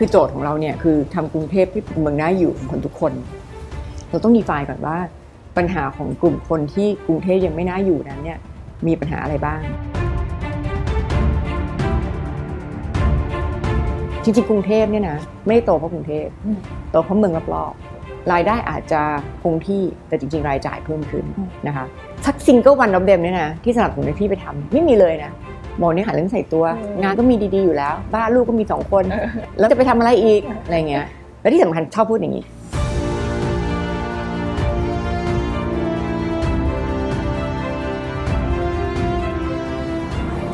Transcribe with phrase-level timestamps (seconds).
[0.00, 3.12] คือโจทย์ของเราเนี่ยคือทำกรุงเทพที่เป็นเมืองน่าอยู่ของคนทุกคน
[4.10, 4.96] เราต้องดีไฟก่อนว่า
[5.56, 8.38] ปัญหาของกลุ่มคนที่กรุงเทพยังไม่น่าอยู่นั้นเนี่ย
[8.86, 9.60] มีปัญหาอะไรบ้าง
[14.22, 16.26] จริงๆ กรุงเทพเนี่ยนะไม่ได้โตเพราะกรุงเทพ
[16.90, 19.02] โตเพราะเมืองรอบๆรายได้อาจจะ
[19.42, 21.24] คงที่แต่จริง ๆ รายจ่ายเพิ่มขึ้น
[21.66, 21.84] นะคะ
[22.24, 25.32] สักซิงเกิลวันรับเดมเนี่ยนะที่สนับสนุนให้พี่ไปทำไม่มีเลยนะ
[25.78, 26.64] หมอนี่หาเรื่องใส่ตัว
[27.02, 29.04] งานก็มีดีๆอยู่แล้ว บ้านลูกก็มีสองคน
[29.58, 31.06] แล้วจะไปทำอะไรอีกอะไรเงี้ย
[31.40, 32.44] แล้วที่สำคัญชอบพูดอย่างนี้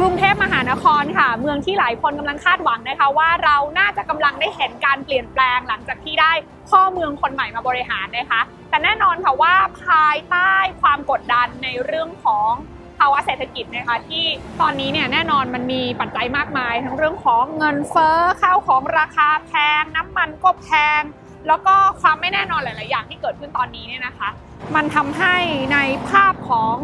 [0.00, 6.32] กรุงเทพมหานครค่ะ เมืองที่หลายคนกำลังคาดหวังนะคะ ว่าเราน่าจะกำลังได้เห็นการเปลี่ยนแปลงหลังจากที่ได้
[6.68, 10.52] พ่อเมืองคนใหม่มาบริหารนะคะ แต่แน่นอนค่ะว่าภายใต้
[10.82, 12.50] ความกดดันในเรื่องของ
[12.98, 14.24] ภาวะเศรษฐกิจนะคะที่
[14.60, 20.68] ตอนนี้เนี่ยแน่นอนมันมีปัจจัยมากมาย ทั้งเรื่องของเงินเฟ้อข้าวของราคาแพง น้ำมันก็แพ
[21.00, 21.02] ง
[21.48, 24.28] แล้วก็ความไม่แน่นอนหลาย ๆ อย่างที่เกิดขึ้นตอนนี้เนี่ยนะคะ
[24.74, 25.36] มันทำให้
[25.72, 25.78] ใน
[26.10, 26.74] ภาพของ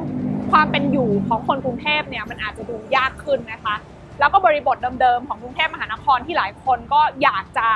[0.53, 3.75] ความเป็นอยู่ของคนกรุงเทพเนี่ยมันอาจจะดูยากขึ้นนะคะ
[4.19, 7.69] แล้วก็บริบทเดิม ๆ ของกรุงเทพมหานครที่หลายคนก็อยากจะ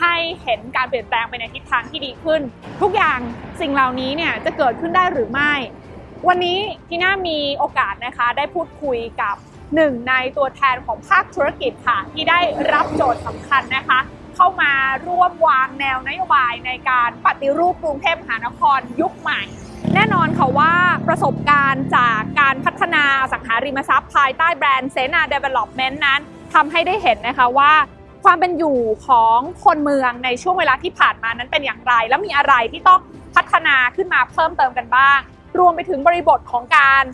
[0.00, 2.40] ให้เห็นการเปลี่ยนแปลงไปในทิศทางที่ดีขึ้น
[2.82, 3.18] ทุกอย่าง
[3.60, 5.52] สิ่งเหล่านี้เนี่ยจะเกิดขึ้นได้หรือไม่
[6.28, 9.36] วันนี้ที่น่ามีโอกาสนะคะได้พูดคุยกับ
[9.74, 12.40] หนึ่งในตัวแทนของภาคธุรกิจค่ะ ที่ได้
[12.72, 14.00] รับโจทย์สำคัญนะคะ
[14.36, 14.72] เข้ามา
[15.06, 19.42] ร่วมวางแนวนโยบายในการปฏิรูปกรุงเทพมหานครยุคใหม่
[19.94, 20.74] แน่นอนค่ะว่า
[21.08, 26.20] ประสบการณ์จากการพัฒนาสังหาริมทรัพย์ภายใต้แบรนด์เซนา Development นั้น
[26.54, 27.72] ทำให้ได้เห็นนะคะว่า
[28.24, 33.00] ความเป็นอยู่ของคนเมืองในช่วงเวลาที่ผ่านมานั้นเป็นอย่างไร และมีอะไรที่ต้อง
[33.36, 35.18] พัฒนาขึ้นมาเพิ่มเติมกันบ้าง
[35.58, 37.04] รวมไปถึงบริบทของการ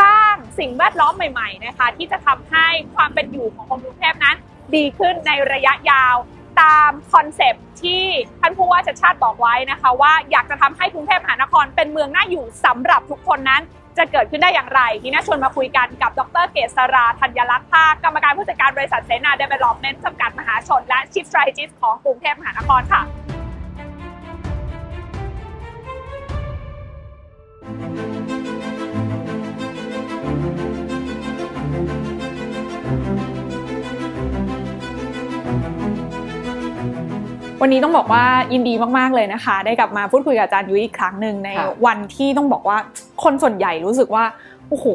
[0.00, 4.36] สร้างสิ่งแวดล้อมใหม่ๆนะคะที่จะทำให้ความเป็นอยู่ของคนกรุงเทพนั้น
[4.74, 6.16] ดีขึ้นในระยะยาว
[6.60, 8.04] ตาม concept ที่
[8.40, 13.62] ท่านผู้ว่าชัชชาติบอกไว้นะคะว่าอยากจะทำให้กรุงเทพมหานครเป็นเมืองน่าอยู่สำหรับทุกคนนั้น
[13.98, 23.25] จะเกิดขึ้นได้อย่างไรที่น่าชวนมาคุยกันกับดร.เกษราธัญลักษณ์ภาคย์กรรมการผู้จัดการบริษัทเสนาดีเวลลอปเม้นท์จำกัดมหาชน และ Chief Strategist ของกรุงเทพมหานครค่ะ
[37.66, 42.78] วันนี้ต้องบอกว่ายินดีมากๆเลยนะคะ ได้กลับมาพูดคุยกับอาจารย์ยุ้ยอีกครั้งหนึ่งในค่ะวันที่ต้องบอกว่า
[43.22, 44.24] คนส่วนใหญ่รู้สึกว่า
[44.68, 44.86] โอ้โห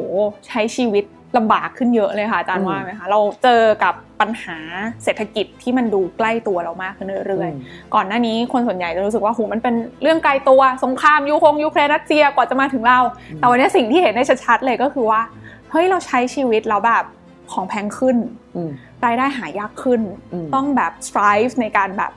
[0.46, 1.04] ใช้ชีวิต
[1.36, 4.58] ลำบากขึ้นเยอะเลยค่ะอาจารย์ว่าไหมคะเราเจอกับปัญหา
[5.04, 12.98] เศรษฐกิจที่มันดูใกล้ตัวเรามากขึ้นเรื่อยๆก่อนหน้านี้คนส่วนใหญ่จะรู้สึกว่าโหมันเป็นเรื่องไกลตัวสงครามยูคงยูเครนรัสเซียกว่าจะมาถึงเรา
[13.30, 15.20] อืมแต่วันนี้สิ่งที่เห็นได้ชัดๆเลยก็คือว่า
[15.70, 17.04] เฮ้ยเราใช้ชีวิตเราแบบ
[17.52, 18.16] ของแพงขึ้น
[18.56, 18.70] อืม
[19.04, 20.00] รายได้หายากขึ้น
[20.32, 22.12] อืมต้องแบบ strive ในการแบบ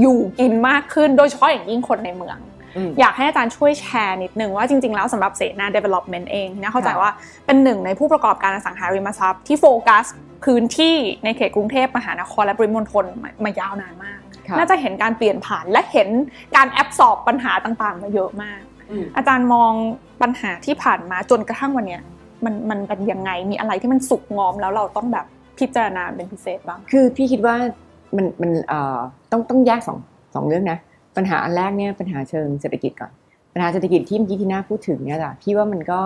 [0.00, 2.38] อยู่กินมากขึ้นโดยเฉพาะอย่างยิ่งคนในเมือง
[2.76, 7.10] อืมอยากให้อาจารย์ช่วยแชร์นิดนึงว่าจริง ๆ แล้วสำหรับเสนา development เองนะเข้าใจค่ะว่า
[7.46, 10.04] เป็นหนึ่งในผู้ประกอบการอสังหาริมทรัพย์ที่โฟกัส
[10.44, 16.08] พื้นที่ในเขตกรุงเทพมหานครและปริมณฑลมามายาวนานมากค่ะน่าจะเห็นการเปลี่ยนผ่านและเห็น
[16.56, 18.60] การแอบสอบปัญหาต่างๆ มาเยอะมาก
[18.90, 19.72] อืมอาจารย์มอง
[20.22, 22.02] ปัญหาที่ผ่านมาจนกระทั่งวันเนี้ย
[22.44, 25.26] มันมันเป็นยังไงมีอะไรที่มันสุกงอมแล้วเราต้องแบบ
[25.58, 27.56] พิจารณาเป็นพิเศษบ้าง คือพี่คิดว่า
[28.16, 28.98] มันมันเอ่อ
[29.30, 29.98] ต้องต้องแยกสอง
[30.34, 30.78] สองเรื่องนะ
[31.16, 33.12] ปัญหาอันแรกเนี่ยปัญหาเชิงเศรษฐกิจก่อน
[33.52, 36.00] ปัญหาเศรษฐกิจที่เมื่อกี้ที่น่าพูดถึงเนี่ยแหละพี่ว่ามันก็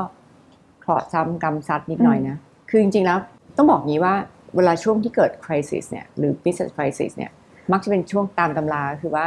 [0.81, 2.37] เคราะห์ซ้ำกรรมซัดนิดหน่อยนะ
[2.71, 3.19] คือจริงๆแล้ว
[3.57, 4.15] ต้องบอกงี้ว่า
[4.57, 7.31] เวลาช่วงที่เกิด crisis เนี่ยหรือ business crisis เนี่ย
[7.73, 9.27] มักจะเป็นช่วงตามตำราคือว่า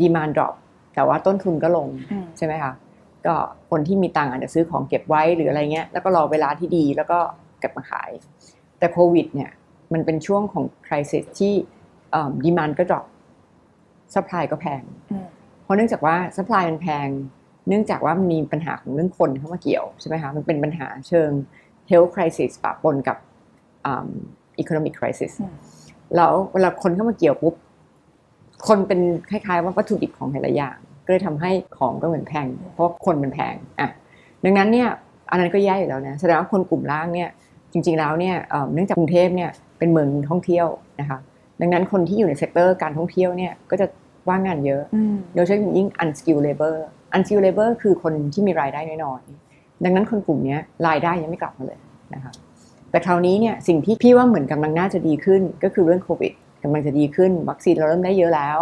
[0.00, 0.54] demand drop
[0.94, 2.72] แต่ว่าต้นทุนก็ลงอืมใช่ไหมคะ
[3.26, 3.34] ก็
[3.70, 7.18] คนที่มีตังค์อาจจะซื้อของเก็บไว้หรืออะไรเงี้ยแล้วก็รอเวลาที่ดีแล้วก็
[7.60, 8.10] เก็บมาขาย
[8.78, 9.50] แต่โควิดเนี่ย
[9.92, 11.54] มันเป็นช่วงของ crisis ที่
[12.44, 13.06] ดีมานก็ drop
[14.14, 15.26] supply ก็แพงอืม
[15.62, 17.08] เพราะเนื่องจากว่า supply มันแพง
[17.68, 21.30] เนื่องจากว่ามันมีปัญหาของเรื่องคนเข้ามาเกี่ยวใช่ไหมคะ มันเป็นปัญหาเชิง
[21.90, 23.16] health crisis ปะปนกับ
[23.86, 24.08] อ่า
[24.62, 25.54] economic crisis อืม
[26.16, 27.54] แล้วเวลาคนเข้ามาเกี่ยวปุ๊บ
[28.68, 29.00] คนเป็น
[29.30, 33.88] คล้ายๆ ว่าวัตถุดิบของแต่ละอย่าง ก็เลยทำให้ของก็เหมือนแพง เพราะคนมันแพงอะ
[34.44, 34.88] ดังนั้นเนี่ย
[35.30, 37.28] อันนั้นก็แย่อยู่แล้วนะ แสดงว่าคนกลุ่มล่างเนี่ย
[37.72, 40.66] จริงๆแล้วเนี่ยเอ่อเนื่องจากกรุงเทพเนี่ยเป็นเมืองท่องเที่ยว
[41.00, 41.18] นะคะ
[41.62, 43.86] ดังนั้นคนที่อยู่ใน sector การท่องเที่ยวเนี่ยก็จะ
[44.28, 46.76] ว่างงานเยอะอืมโดยเฉพาะอย่างยิ่ง unskilled labor
[47.14, 51.78] unskilled labor คือคนที่มีรายได้น้อยๆดังนั้นคนกลุ่มเนี้ยรายได้ยังไม่กลับมาเลย
[52.14, 52.32] นะคะ
[52.90, 56.32] แต่คราวนี้เนี่ยสิ่งที่พี่ว่าเหมือนกำลังน่าจะดีขึ้นก็คือเรื่องโควิด
[56.62, 58.58] กำลังจะดีขึ้น วัคซีนเราเริ่มได้เยอะแล้ว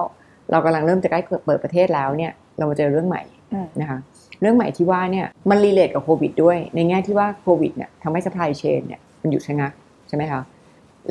[0.50, 3.22] เรากำลังเริ่มจะใกล้เปิดประเทศแล้วเนี่ยเรามาเจอเรื่องใหม่
[3.52, 3.98] อืมนะคะ
[4.40, 9.72] เรื่องใหม่ที่ว่าเนี่ยมัน relate กับโควิดด้วย ในแง่ที่ว่าโควิดเนี่ยทำให้ supply chain เนี่ยมันหยุดชะงัก
[10.08, 10.40] ใช่ไหมคะ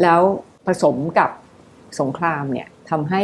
[0.02, 0.22] แล้ว
[0.68, 1.30] ผสมกับ
[2.00, 3.22] สงครามเนี่ยทำให้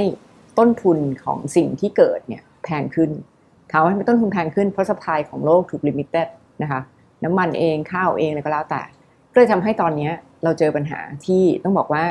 [0.59, 3.09] ต้นทุนของสิ่งที่เกิดเนี่ยแพงขึ้น
[3.71, 6.27] ถามว่าทำไมต้นทุนแพงขึ้นเพราะ supply ของโลกถูก limited
[6.61, 6.81] นะคะ
[7.23, 8.81] น้ำมันเองข้าวเองอะไรก็แล้วแต่
[9.31, 10.09] ก็เลยทำให้ตอนนี้
[10.43, 12.03] เราเจอปัญหาที่ต้องบอกว่า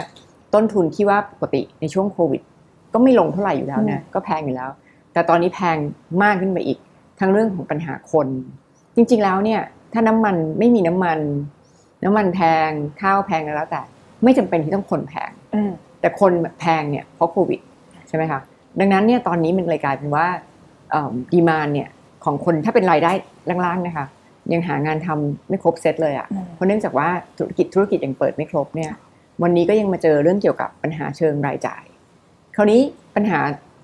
[0.54, 2.42] ต้นทุนที่ว่าปกติในช่วงโควิด
[2.92, 4.70] ก็ไม่ลงเท่าไหร่อยู่แล้วนะก็แพงอยู่แล้ว
[5.12, 5.76] แต่ตอนนี้แพง
[6.22, 6.78] มากขึ้นไปอีก
[7.20, 8.26] ทั้งเรื่องของปัญหาคน
[8.96, 9.60] จริง ๆแล้วเนี่ย
[9.92, 11.18] ถ้าน้ำมันไม่มีน้ำมัน
[12.04, 13.82] น้ำมันแพงข้าวแพงแล้วแต่
[14.24, 15.70] ไม่จำเป็นที่ต้องคนแพงอืม
[16.04, 17.60] แต่คนแพงเนี่ยเพราะโควิด
[18.08, 18.40] ใช่ไหมคะ
[18.80, 20.26] ดังนั้นเนี่ยตอนนี้มันเลยกลายเป็นว่า
[21.32, 21.88] ดีมานเนี่ย
[22.24, 23.12] ของคนถ้าเป็นรายได้
[23.50, 24.06] ล่างๆนะคะ
[24.52, 27.08] ยังหางานทำไม่ครบเซตเลยอะ่ะอืมเพราะเนื่องจากว่า
[27.38, 28.92] ธุรกิจธุรกิจยังเปิดไม่ครบเนี่ย
[29.42, 31.84] วันนี้ก็ยังมาเจอเรื่องเกี่ยวกับปัญหาเชิงรายจ่าย
[32.56, 32.80] คราวนี้
[33.16, 33.40] ปัญหา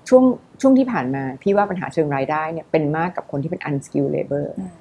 [0.09, 0.23] ช่วง
[0.61, 4.71] ช่วงที่ผ่านมาพี่ว่าปัญหาเชิงรายได้เนี่ยเป็นมากกับคนที่เป็น unskilled labor อืม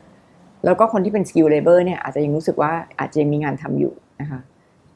[0.64, 4.40] แล้วก็คนที่เป็น skill labor เนี่ยอาจจะยังรู้สึกว่าอาจจะยังมีงานทำอยู่นะคะ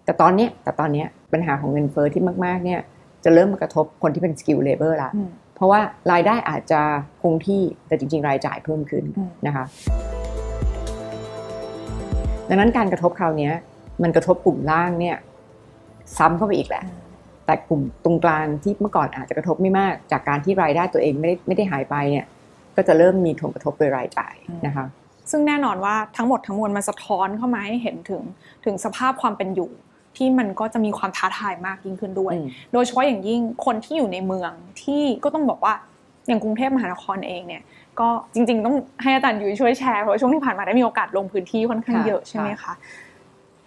[0.05, 2.81] แต่ตอนเนี้ยแต่ตอนเนี้ยปัญหาของเงินเฟ้อที่มากๆเนี่ย
[3.25, 5.81] จะเริ่มมากระทบคนที่เป็น skill labor ละอืมเพราะว่า
[6.13, 6.81] รายได้อาจจะ
[7.23, 9.65] คงที่แต่จริง ๆ รายจ่ายเพิ่มขึ้นอืมนะคะ
[12.49, 13.53] ดังนั้นการกระทบคราวเนี้ย
[14.03, 15.17] มันกระทบกลุ่มล่างเนี่ย
[16.19, 16.85] ซ้ำเข้าไปอีกแหละ
[17.47, 22.27] แต่กลุ่มตรงกลางที่เมื่อก่อนอาจจะกระทบไม่มาก จากการที่รายได้ตัวเองไม่ได้ไม่ได้หายไปเนี่ย
[22.77, 24.35] ก็จะเริ่มมีผลกระทบโดยรายจ่าย
[24.67, 24.87] นะคะ
[25.31, 28.23] ซึ่งแน่นอนว่าทั้งหมดทั้งมวลมันสะท้อนเข้ามาให้เห็นถึง
[28.65, 29.71] ถึงสภาพความเป็นอยู่
[30.17, 34.53] ที่มันก็จะมีความท้าทายมากยิ่งขึ้นด้วยอืมโดยเฉพาะอย่างยิ่งคนที่อยู่ในเมือง
[34.83, 35.75] ที่ก็ต้องบอกว่า
[36.27, 37.63] อย่างกรุงเทพมหานครเองเนี่ย
[38.01, 42.75] ก็จริง ๆ ต้องให้อาจารย์ยุ้ยช่วยแชร์เพราะว่าช่วงที่ผ่านมาได้มีโอกาสลงพื้นที่ค่อนข้างค่ะเยอะใช่ไหมค่ะ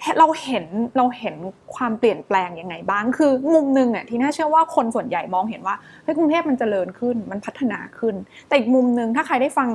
[0.04, 0.66] คะเราเห็น
[0.98, 1.36] เราเห็น
[1.76, 8.16] ความเปลี่ยนแปลงยังไงบ้าง คือมุมหนึ่งอะที่น่าเชื่อว่าคนส่วนใหญ่มองเห็นว่าเฮ้ยกรุงเทพมันเจริญขึ้นมันพัฒนาขึ้น
[8.48, 9.70] แต่อีกมุมหนึ่งถ้าใครได้ฟัง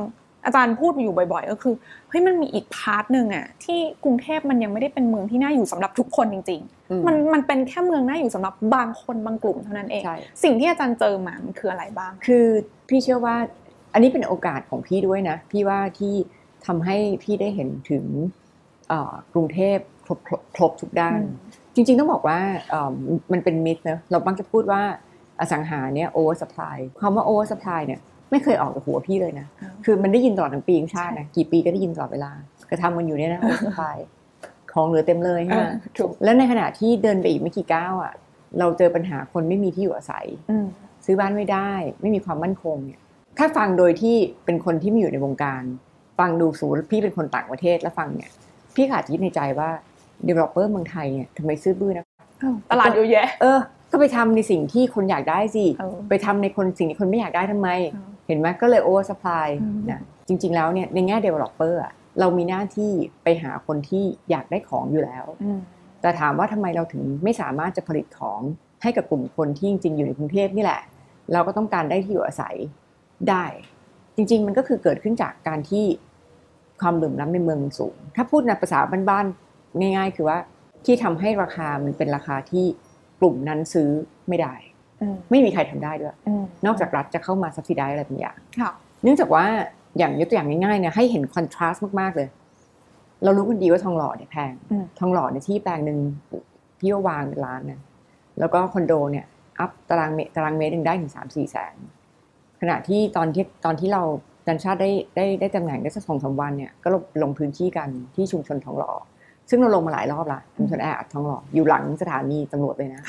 [0.45, 1.75] อาจารย์พูดอยู่บ่อย ๆ ก็คือ
[2.09, 6.61] เฮ้ยมันมีอีก part หนึ่งอะที่กรุงเทพมันยังไม่ได้เป็นเมืองที่น่าอยู่สำหรับทุกคนจริง
[6.91, 12.47] อืๆมันมันเป็นแค่เมืองน่าอยู่สำหรับบางคนบางกลุ่มเท่านั้นเองใช่สิ่งที่อาจารย์เจอมามันคืออะไรบ้าง คือ
[12.89, 13.37] พี่เชื่อว่า
[13.93, 16.15] อันนี้เป็นโอกาสของพี่ด้วยนะ พี่ว่าที่
[16.67, 18.05] ทำให้พี่ได้เห็นถึง
[18.89, 21.35] เอ่อกรุงเทพครบครบครบทุกด้านอืม
[21.75, 22.39] จริง ๆ ต้องบอกว่า
[22.71, 22.95] เอิ่ม
[23.33, 24.83] มันเป็น myth นะเราบางจะพูดว่า
[25.41, 28.01] อสังหาเนี่ย oversupply คำว่า oversupply เนี่ย
[28.33, 32.31] ไม่เคยออกจากหัวพี่เลยนะอ่าคือมันได้ยินตลอดทั้งปีทั้งชาตินะกี่ปีก็ได้ยินตลอดเวลา
[32.71, 33.97] กระทำมันอยู่เนี่ยนะโอเวอร์สปาย
[34.73, 35.65] ของเหลือเต็มเลยใช่ไหม
[35.99, 38.13] ถูกแล้วในขณะที่เดินไปอีกไม่กี่ก้าวอะ
[38.59, 40.67] เราเจอปัญหาคนไม่มีที่อยู่อาศัยอืม
[41.05, 41.71] ซื้อบ้านไม่ได้
[42.01, 43.01] ไม่มีความมั่นคงเนี่ย
[43.39, 45.63] ถ้าฟังโดยที่เป็นคนที่ไมีอยู่ในวงการ
[46.19, 48.31] ฟังดูสูตรพี่เป็นคนต่างประเทศแล้วฟังเนี่ย
[48.75, 49.71] พี่ก็อาจจะคิดในใจว่า
[50.29, 52.07] developer เมืองไทยเนี่ยทำไมซื้อบื้อนะ
[52.71, 53.59] ตลาดเยอะแยะ เออ
[53.93, 57.69] ก็ไปทำในสิ่งที่คนอยากได้สิเออไปทำในคนสิ่งที่คนไม่อยากได้ทำไม
[58.27, 62.93] เออเห็นไหมก็เลย over supply อืมนะจริง ๆ แล้วเนี่ยในแง่ developer อะเรามีหน้าที่
[63.23, 65.59] ไปหาคนที่อยากได้ของอยู่แล้วอืม
[66.01, 68.41] แต่ถามว่าทำไมเราถึงไม่สามารถจะผลิตของ
[68.83, 70.83] ให้กับกลุ่มคนที่จริง ๆ อยู่ในกรุงเทพนี่แหละ
[71.33, 72.55] เราก็ต้องการได้ที่อยู่อาศัย
[73.29, 73.45] ได้
[74.17, 75.85] จริง ๆ มันก็คือเกิดขึ้นจากการที่
[76.81, 80.39] ความเหลื่อมล้ำในเมืองมันสูง ถ้าพูดในภาษาบ้านๆง่ายๆ คือว่า
[80.85, 82.65] ที่ทำให้ราคามันเป็นราคาที่
[83.21, 83.91] กลุ่มนั้นซื้อ
[84.29, 84.72] ไม่ได้อืม
[85.31, 88.71] ไม่มีใครทำได้ด้วยอืมนอกจากรัฐจะเข้ามาซับซิได้อะไรบางอย่างค่ะ
[89.03, 89.45] เนื่องจากว่า
[89.99, 92.29] อย่างยกตัวอย่างง่ายๆเนี่ยให้เห็นคอนทราสต์มากๆเลย
[93.25, 95.99] เรารู้กันดีว่าทองหล่อเนี่ยแพงอืมทองหล่อเนี่ยที่แปลงหนึ่ง
[96.79, 97.81] พี่ว่าวางเป็นล้านนะ
[98.39, 99.27] แล้วก็คอนโดเนี่ย
[99.59, 101.75] อัพตารางเมตรตารางเมตรหนึ่งได้ถึงสามสี่แสน
[102.61, 104.03] ขณะที่ตอนที่ตอนที่เรา
[104.47, 108.93] ดันชาติได้ได้ได้ตำแหน่งได้สักสองสามวันเนี่ยก็ลงลงพื้นที่กันที่ชุมชนทองหล่อ
[109.51, 113.01] ซึ่งเราลงมาหลายรอบละชุมชนแออัดทองหล่ออยู่หลังสถานีตำรวจเลยนะ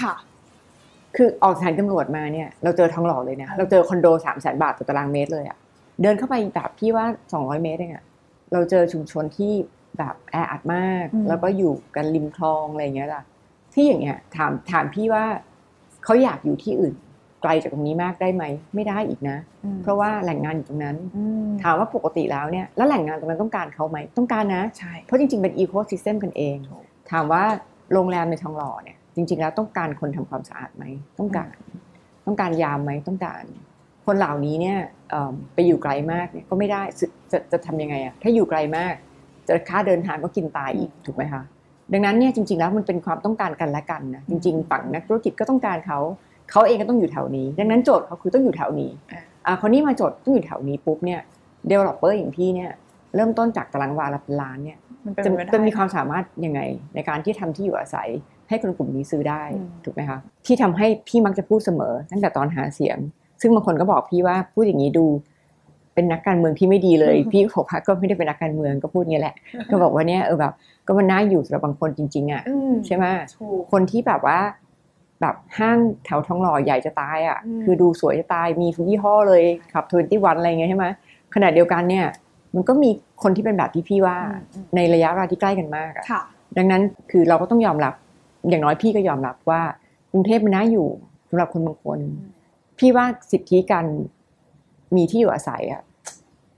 [1.15, 5.58] ค่ะคือออกสถานีตำรวจมาเนี่ยเราเจอทองหล่อเลยนะค่ะเราเจอคอนโดสามแสนบาทต่อตารางเมตรเลยอะ
[6.01, 8.03] เดินเข้าไปแบบพี่ว่าสองร้อยเมตรเองอะ
[8.53, 9.51] เราเจอชุมชนที่
[9.98, 13.24] แบบแออัดมาก แล้วก็อยู่กันริมคลองอะไรอย่างเงี้ยล่ะ
[13.74, 15.25] ที่อย่างเงี้ยถามถามพี่ว่า
[16.03, 16.93] เขาอยากอยู่ที่อื่น
[17.41, 18.43] ไกลจากตรงนี้มากได้ไหม
[18.75, 26.58] ไม่ได้อีกนะอืมเพราะว่าแหล่งงานอยู่ตรงนั้นอืมถามว่าปกติแล้วเนี่ยแล้วแหล่งงานตรงนั้นต้องการเขาไหมต้องการนะใช่เพราะจริงๆเป็นอีโค y ิสเต็มกันเอง
[27.12, 27.43] ถามว่า
[27.93, 30.84] โรงแรมในทองหล่อเนี่ย จริง ๆ แล้วต้องการคนทำความสะอาดไหม
[31.20, 31.50] ต้องการ
[32.25, 33.43] ต้องการยามไหมต้องการ
[34.05, 34.77] คนเหล่านี้เนี่ย
[35.10, 38.93] เอิ่มไปอยู่ไกลมากเนี่ยก็ไม่ได้จะจะจะทำยังไงอะถ้าอยู่ไกลมาก
[39.48, 41.43] จะค่าเดินทางก็กินตายอีกถูกไหมคะ
[41.93, 46.00] ดังนั้นเนี่ยจริง ๆ แล้วมันเป็นความต้องการกันและกันนะจริง ๆ ฝั่งนักธุรกิจก็ต้องการเขา
[46.51, 51.22] เขาเองก็ต้องอยู่แถวนี้ ดังนั้นโจทย์เขาคือต้องอยู่แถวนี้อ่าอ่าคนนี้มาโจทย์ต้องอยู่แถวนี้ปุ๊บเนี่ย
[51.70, 52.72] developer อย่างพี่เนี่ย
[53.15, 56.62] เริ่มต้นจากตารางวาละเป็นล้านเนี่ยมันเป็นจะไปได้จะมีความสามารถยังไง
[56.96, 58.10] ในการที่ทำที่อยู่อาศัย
[58.53, 62.98] ให้คนกลุ่มนี้ซื้อได้อืมถูกไหมคะที่ทำให้พี่มักจะพูดเสมอ ตั้งแต่ตอนหาเสียง
[63.41, 65.05] ซึ่งบางคนก็บอกพี่ว่าพูดอย่างนี้ดู
[65.93, 69.36] เป็นนักการเมืองที่ไม่ดีเลย พี่บอกว่าก็ไม่ได้เป็นนักการเมืองก็พูดงี้แหละ
[69.72, 70.53] ก็บอกว่าเนี่ยเออแบบ
[70.88, 73.05] ก็มันน่าอยู่สำหรับบางคนจริง ๆอะอืมใช่ไหม
[73.38, 74.39] ถูกคนที่แบบว่า
[75.22, 79.43] ไปแบบห้างแถวทองหล่อใหญ่จะตายอะอืมคือดูสวยจะตายมีทุกยี่ห้อเลย
[79.74, 80.86] ขับทเวนตี้วันอะไรเงี้ยใช่ไหม
[81.36, 82.05] ขณะเดียวกันเนี่ย
[82.55, 82.89] มันก็มี
[83.24, 84.17] คนที่เป็นแบบที่พี่ว่า
[84.53, 86.22] อืมในระยะเวลาที่ใกล้กันมากอะค่ะ
[86.57, 86.81] ดังนั้น
[87.12, 87.93] คือเราก็ต้องยอมรับ
[88.50, 89.62] อย่างน้อยพี่ก็ยอมรับว่า
[90.12, 90.88] กรุงเทพมันน่าอยู่
[91.30, 92.00] สำหรับคนบางคน
[92.78, 93.86] พี่ว่าสิทธิการ
[94.96, 95.82] มีที่อยู่อาศัยอะ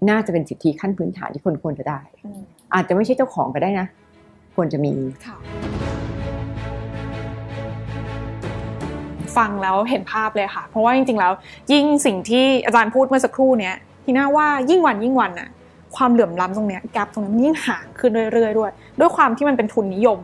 [0.10, 2.42] น่าจะเป็นสิทธิขั้นพื้นฐานที่คนควรจะได้อืม
[2.74, 3.88] อาจจะไม่ใช่เจ้าของก็ได้นะ
[4.56, 4.94] ควรจะมี
[5.25, 5.38] ค่ะ
[9.38, 11.34] ฟังแล้วเห็นภาพเลยค่ะ เพราะว่าจริงๆแล้ว
[11.72, 15.50] ยิ่งสิ่งที่อาจารย์พูดเมื่อสักครู่เนี้ยพี่น่าว่ายิ่งวันยิ่งวันน่ะ
[15.96, 20.20] ความเหลื่อมล้ำตรงเนี้ยแกลบตรงนี้มันยิ่งห่างขึ้นเรื่อยๆด้วย ด้วยความที่มันเป็นทุนนิยม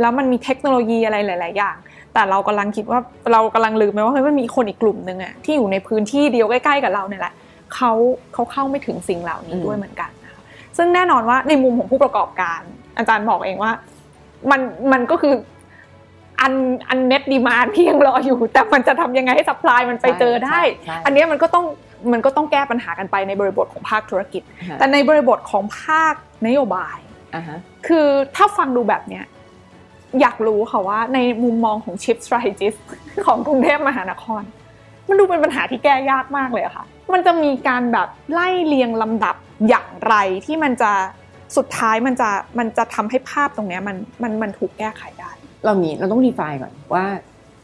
[0.00, 1.76] แล้วมันมีเทคโนโลยีอะไรหลาย ๆ อย่าง
[2.14, 3.00] แต่เรากำลังคิดว่า
[3.32, 7.34] เรากำลังลืมไปว่าเฮ้ยมันมีคนอีกกลุ่มหนึ่งอะที่อยู่ในพื้นที่เดียวใกล้ๆกับเราเนี่ยแหละ
[7.74, 7.92] เขา
[8.32, 10.42] เขาเข้าไม่ถึงสิ่งเหล่านี้อืมด้วยเหมือนกันนะคะ
[10.76, 12.60] ซึ่งแน่นอนว่าในมุมของผู้ประกอบการ
[12.96, 13.72] อาจารย์บอกเองว่า
[14.50, 14.60] มัน
[14.92, 15.34] มันก็คือ
[16.40, 16.52] อัน
[16.88, 21.64] อันเน็ตดีมานที่ยังรออยู่ แต่มันจะทำยังไงให้สัพพลายมันไปเจอได้ใช่อันเนี้ยมันก็ต้อง
[22.12, 26.14] มันก็ต้องแก้ปัญหากันไปในบริบทของภาคธุรกิจใช่แต่ในบริบทของภาค
[26.46, 26.98] นโยบาย
[27.34, 29.24] อ่าฮะคือถ้าฟังดูแบบเนี้ย
[30.20, 32.78] อยากรู้ค่ะว่าในมุมมองของ Chief Strategist
[33.26, 34.42] ของกรุงเทพมหานคร
[35.08, 39.36] มันดูเป็นปัญหาที่แก้ยากมากเลยอะค่ะ มันจะมีการแบบไล่เรียงลำดับ
[39.68, 40.14] อย่างไร
[40.46, 40.92] ที่มันจะ
[41.56, 45.30] สุดท้ายมันจะมันจะทำให้ภาพตรงเนี้ยมันมันมันถูกแก้ไขได้
[45.64, 47.04] เรามีเราต้องดีไฟก่อนว่า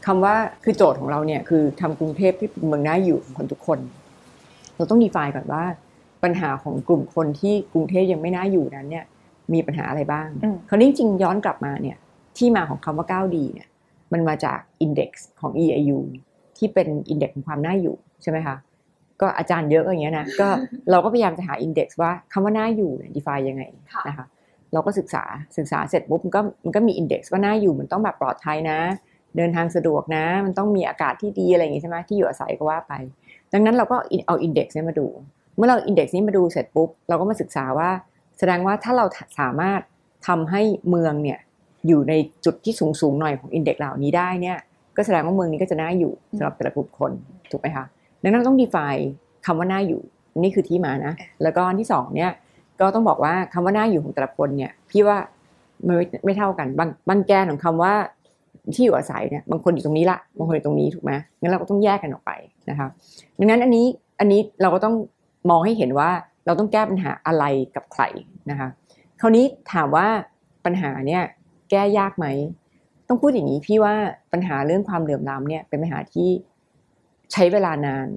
[0.05, 3.79] คำว่าคือโจทย์ของเราเนี่ยคือทำกรุงเทพที่เป็นเมืองน่าอยู่ของคนทุกคน
[4.77, 5.63] เราต้องดีไฟก่อนว่า
[6.23, 9.05] ปัญหาของกลุ่มคนที่กรุงเทพยังไม่น่าอยู่นั้นเนี่ย
[9.53, 11.97] มีปัญหาอะไรบ้างอืมคราวนี้จริงๆย้อนกลับมาเนี่ย
[12.37, 13.67] ที่มาของคำว่า 9D เนี่ย
[14.13, 15.99] มันมาจาก Index ของ EIU
[16.57, 18.55] ที่เป็น Index ของความน่าอยู่ใช่ไหมคะ
[19.21, 20.47] ก็อาจารย์เยอะก็อย่างเงี้ยนะก็
[20.91, 24.25] เราก็พยายามจะหา Index ว่าคำว่าน่าอยู่เนี่ย define ยังไงค่ะนะคะ
[24.73, 25.23] เราก็ศึกษา
[25.57, 28.79] ศึกษาเสร็จปุ๊บมันก็มันก็มี Index ว่าน่าอยู่มันต้องแบบปลอดภัยนะ
[29.37, 32.93] เดินทางสะดวกนะ มันต้องมีอากาศที่ดีอะไรอย่างงี้ใช่ไหมที่อยู่อาศัยก็ว่าไป
[33.53, 33.97] ดังนั้นเราก็
[34.27, 35.07] เอา Index นี้มาดู
[35.55, 37.89] เมื่อเรา Index นี้มาดูเสร็จปุ๊บเราก็มาศึกษาว่า
[38.39, 39.05] แสดงว่าถ้าเรา
[39.39, 39.81] สามารถ
[40.27, 41.39] ทำให้เมืองเนี่ย
[41.87, 42.13] อยู่ใน
[42.45, 44.57] จุดที่สูงสูงๆหน่อยของอินเด็กซ์เหล่านี้ได้เนี่ย
[44.97, 47.11] ก็แสดงว่าเมืองนี้ก็จะน่าอยู่สำหรับแต่ละกลุ่มคน
[47.51, 47.85] ถูกไหมคะ
[48.23, 49.03] ดังนั้นเราต้อง define
[49.45, 50.01] คำว่าน่าอยู่
[50.39, 52.31] นี่คือที่มานะ แล้วก็อันที่สองเนี่ย
[52.79, 55.17] ก็ต้องบอกว่าคำว่าน่าอยู่ของแต่ละคนเนี่ยพี่ว่า
[55.87, 57.93] มันไม่ไม่เท่ากันบางบางแกนของคำว่า
[58.75, 62.31] ที่อยู่อาศัยเนี่ยบางคนอยู่ตรงนี้ละบางคนอยู่ตรงนี้ถูกไหมงั้นเราก็ต้องแยกกันออกไป
[62.69, 62.87] นะคะ
[63.39, 63.85] ดังนั้นอันนี้
[64.19, 64.95] อันนี้เราก็ต้อง
[65.49, 66.09] มองให้เห็นว่า
[66.45, 67.43] เราต้องแก้ปัญหาอะไร
[67.75, 68.03] กับใคร
[68.51, 68.67] นะคะ
[69.21, 70.07] คราวนี้ถามว่า
[70.65, 71.23] ปัญหาเนี่ย
[71.71, 72.27] แก้ยากไหม
[73.07, 73.93] ต้องพูดอย่างนี้พี่ว่า
[74.31, 76.29] ปัญหาเรื่องความเหลื่อมล้ำเนี่ยเป็นปัญหาที่
[77.31, 78.07] ใช้เวลานาน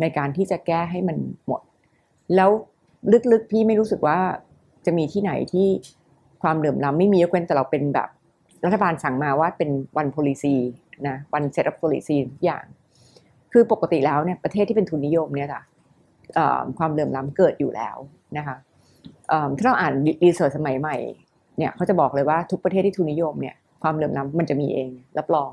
[0.00, 1.16] ในการที่จะแก้ให้มัน
[1.46, 1.62] หมด
[2.36, 2.50] แล้ว
[3.32, 4.18] ลึกๆพี่ไม่รู้สึกว่า
[4.86, 5.68] จะมีที่ไหนที่
[6.42, 8.08] ความเหลื่อมล้ำไม่มียกเว้นแต่เราเป็นแบบ
[8.64, 10.56] รัฐบาลสั่งมาว่าเป็นวัน policy
[11.08, 12.64] นะวัน set up policy ทุกอย่าง
[13.52, 15.62] คือปกติแล้วเนี่ยประเทศที่เป็นทุนนิยมเนี่ยค่ะ
[16.78, 17.96] ความเหลื่อมล้ำเกิดอยู่แล้ว
[18.38, 18.56] นะคะ
[19.56, 19.92] ถ้าเราอ่าน
[20.24, 20.96] research สมัยใหม่
[21.58, 25.50] เนี่ยเขาจะบอกเลยว่าทุกประเทศที่ทุนนิยมเนี่ยความเหลื่อมล้ำมันจะมีเองรับรอง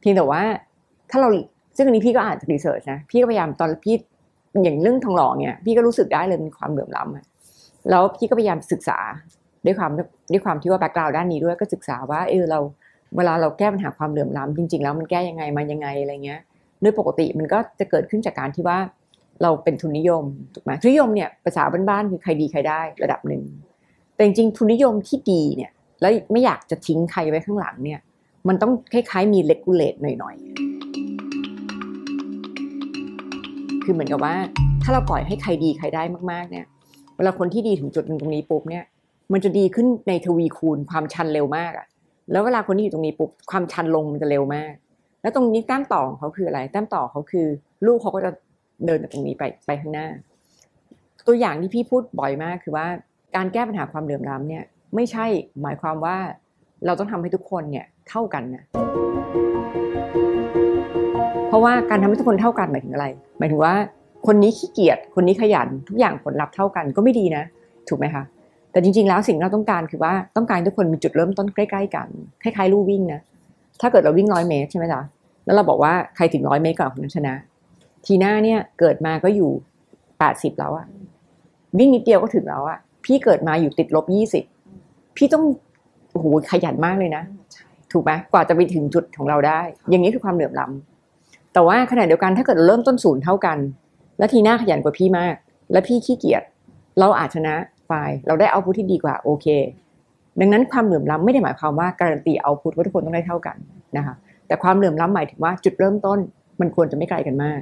[0.00, 0.42] เพียงแต่ว่า
[1.10, 1.28] ถ้าเรา
[1.76, 3.96] ซึ่งอันนี้พี่ก็อ่านจาก research นะพี่ก็พยายามตอนพี่
[4.62, 7.24] อย่างเรื่องทองหล่อเนี่ย พี่ก็รู้สึกได้เลยเป็นความเหลื่อมล้ำอะ
[7.90, 8.98] แล้วพี่ก็พยายามศึกษา
[9.66, 9.90] ด้วยความ
[10.32, 12.58] ด้วยความที่ว่า background ด้านนี้ด้วยก็ศึกษาว่าเออเรา
[13.16, 16.40] เวลาเราแก้ปัญหาความเหลื่อมล้ำจริง ๆ แล้วมันแก้ยังไงมายังไงอะไรเงี้ย
[16.80, 18.78] โดยปกติมันก็จะเกิดขึ้นจากการที่ว่า
[19.42, 20.24] เราเป็นทุนนิยม
[20.54, 23.42] ถูกไหมทุนนิยมเนี่ยภาษาบ้านๆคือใครดีใครได้ระดับหนึ่ง
[24.14, 28.00] แต่จริงๆทุนนิยมที่ดีเนี่ยแล้วไม่อยากจะทิ้งใครไว้ข้างหลังเนี่ย
[28.48, 30.44] มันต้องคล้ายๆมีเลกูเลตหน่อยๆ
[33.84, 34.34] คือเหมือนกับว่า
[34.82, 36.66] ถ้าเราปล่อยให้ใครดีใครได้มากๆเนี่ย
[37.16, 38.84] เวลาคนที่ดีถึงจุดหนึ่งตรงนี้ปุ๊บเนี่ย
[39.32, 41.86] มันจะดีขึ้นในทวีคูณความชันเร็วมากอะ
[42.32, 44.72] แล้วเวลาคนที่อยู่ตรงนี้ปุ๊บความชันลงมันจะเร็วมาก
[45.22, 47.46] แล้วตรงนี้แต้มต่อของเขาคืออะไรแต้มต่อเขาคือ
[47.86, 48.30] ลูกเขาก็จะ
[48.86, 50.08] เดินจากตรงนี้ไปไปข้างหน้า
[51.26, 52.86] ตัวอย่างที่พี่พูดบ่อยมากคือว่า
[53.36, 54.64] การแก้ปัญหาความเหลื่อมล้ำเนี่ย
[54.94, 55.26] ไม่ใช่
[55.62, 56.16] หมายความว่า
[56.86, 58.64] เราต้องทำให้ทุกคนเนี่ยเท่ากันนะ
[61.48, 63.06] เพราะว่าการทำให้ทุกคนเท่ากันหมายถึงอะไร
[63.38, 63.74] หมายถึงว่า
[64.26, 67.44] คนนี้ขี้เกียจคนนี้ขยันทุกอย่างผลลัพธ์เท่ากันก็ไม่ดีนะ
[67.88, 68.22] ถูกไหมคะ
[68.72, 72.08] แต่จริงๆแล้วสิ่งที่เราต้องการคือว่าต้องการทุกคนมีจุดเริ่มต้นใกล้ๆกัน
[72.42, 73.20] คล้ายๆลู่วิ่งนะ
[73.80, 75.00] ถ้าเกิดเราวิ่งร้อยเมตรใช่ไหมจ๊ะ
[75.44, 77.34] แล้วเราบอกว่าใครถึงร้อยเมตรก่อนคนนั้นชนะ
[78.06, 79.50] ทีหน้าเนี่ยเกิดมาก็อยู่
[80.18, 80.86] แปดสิบแล้วอะ
[81.78, 84.44] วิ่งนิดเดียวก็ถึงแล้วอะ พี่เกิดมาอยู่ติดลบยี่สิบ
[85.16, 85.44] พี่ต้อง
[86.12, 87.22] โอ้โหขยันมากเลยนะ
[87.92, 93.58] ถูกไหมกว่าจะไปถึงจุดของเราได้ อย่างนี้คือความเหลื่อมล้ำแต่ว่าขณะเดียวกันถ้าเกิดเราเริ่มต้นศูนย์เท่ากัน
[94.18, 95.34] แล้วทีหน้าขยันกว่าพี่มาก
[95.72, 96.42] แล้วพี่ขี้เกียจ
[96.98, 97.54] เราอาจชนะ
[97.90, 99.46] ฝ่ายเราได้เอาพุทที่ดีกว่าโอเค
[100.40, 103.56] ดังนั้นความเหลื่อมล้ำไม่ได้หมายความว่าการันตีเอาพุทว่าทุกคนต้องได้เท่ากัน
[103.96, 104.14] นะคะ
[104.46, 106.18] แต่ความเหลื่อมล้ำหมายถึงว่าจุดเริ่มต้น
[106.60, 107.60] มันควรจะไม่ไกลกันมาก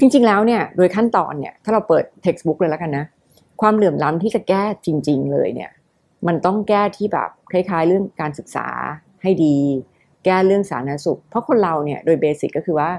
[0.00, 3.04] จริงๆแล้วเนี่ยโดยขั้นตอนเนี่ยถ้าเราเปิด textbook เลยแล้วกันนะ
[3.60, 5.70] ความเหลื่อมล้ำที่จะแก้จริง ๆ เลยเนี่ย
[6.26, 8.68] มันต้องแก้ที่แบบคล้าย ๆ เรื่องการศึกษา
[9.22, 9.56] ให้ดี
[10.24, 12.90] แก้เรื่องสาธารณสุข เพราะคนเราเนี่ยโดยเบสิกก็คือว่า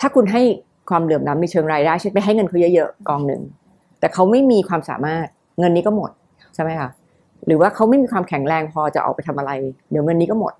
[0.00, 0.42] ถ้าคุณให้
[0.90, 3.42] ความเหลื่อมล้ำในเชิงรายได้เช่นไปให้เงินเขาเยอะๆกองหนึ่ง
[4.00, 5.26] แต่เขาไม่มีความสามารถ
[5.58, 6.10] เงินนี้ก็หมด
[6.54, 6.88] ใช่ไหมคะ
[7.46, 9.52] หรือว่าเขาไม่มีความแข็งแรงพอจะออกไปทำอะไร
[9.90, 10.52] เดี๋ยวเงินนี้ก็หมด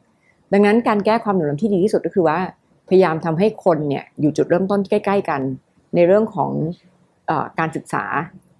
[0.52, 2.38] ดังนั้นการแก้ความเหลื่อมล้ำที่ดีที่สุดก็คือว่า
[2.88, 5.40] พยายามทำให้คนเนี่ยอยู่จุดเริ่มต้นใกล้ ๆ กัน
[5.94, 6.50] ในเรื่องของ
[7.30, 8.04] อการศึกษา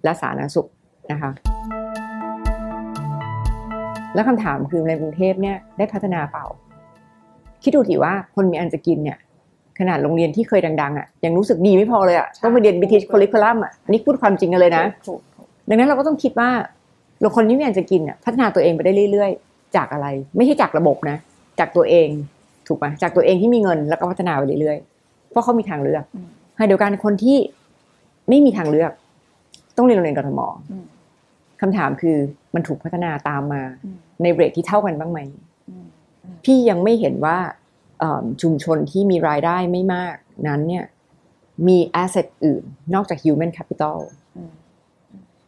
[0.03, 0.67] และสาธารณสุข
[1.11, 1.31] นะคะ
[4.13, 6.45] แล้วคำถามคือในกรุงเทพเนี่ยได้พัฒนาเปล่า
[7.63, 9.17] คิดดูดิว่าคนมีอันจะกินเนี่ย
[9.79, 15.19] ขนาดโรงเรียนที่เคยดัง ๆ อะยังรู้สึกดีไม่พอเลยอะต้องไปเรียน British Curriculum อะอันนี้พูดความจริงกันเลยนะถูก
[15.69, 16.49] ดังนั้นเราก็ต้องคิดว่า
[17.21, 21.17] เราคนที่มีอันจะกินอะพัฒนาตัวเองไปได้เรื่อย ๆ จากอะไร ไม่ใช่จากระบบนะ
[21.59, 22.07] จากตัวเอง
[22.67, 27.37] ถูกไหมจากตัวเองที่มีเงินแล้วก็พัฒนาไปเรื่อยๆเพราะเขามีทางเลือกอืมให้เดียวกันคนที่
[28.29, 28.91] ไม่มีทางเลือก
[29.79, 30.85] ต้องเรียนโรงเรียนกทมอืม
[31.61, 32.17] คำถามคือ
[32.55, 35.19] มันถูกพัฒนาตามมาอืมในเรทที่เท่ากันบ้างไหม
[35.69, 35.85] อืม
[36.43, 37.37] พี่ยังไม่เห็นว่า
[37.99, 40.15] เอิ่มชุมชนที่มีรายได้ไม่มาก
[40.47, 40.85] นั้นเนี่ย
[41.67, 43.97] มีแอสเซทอื่น นอกจาก human capital
[44.37, 44.51] อืม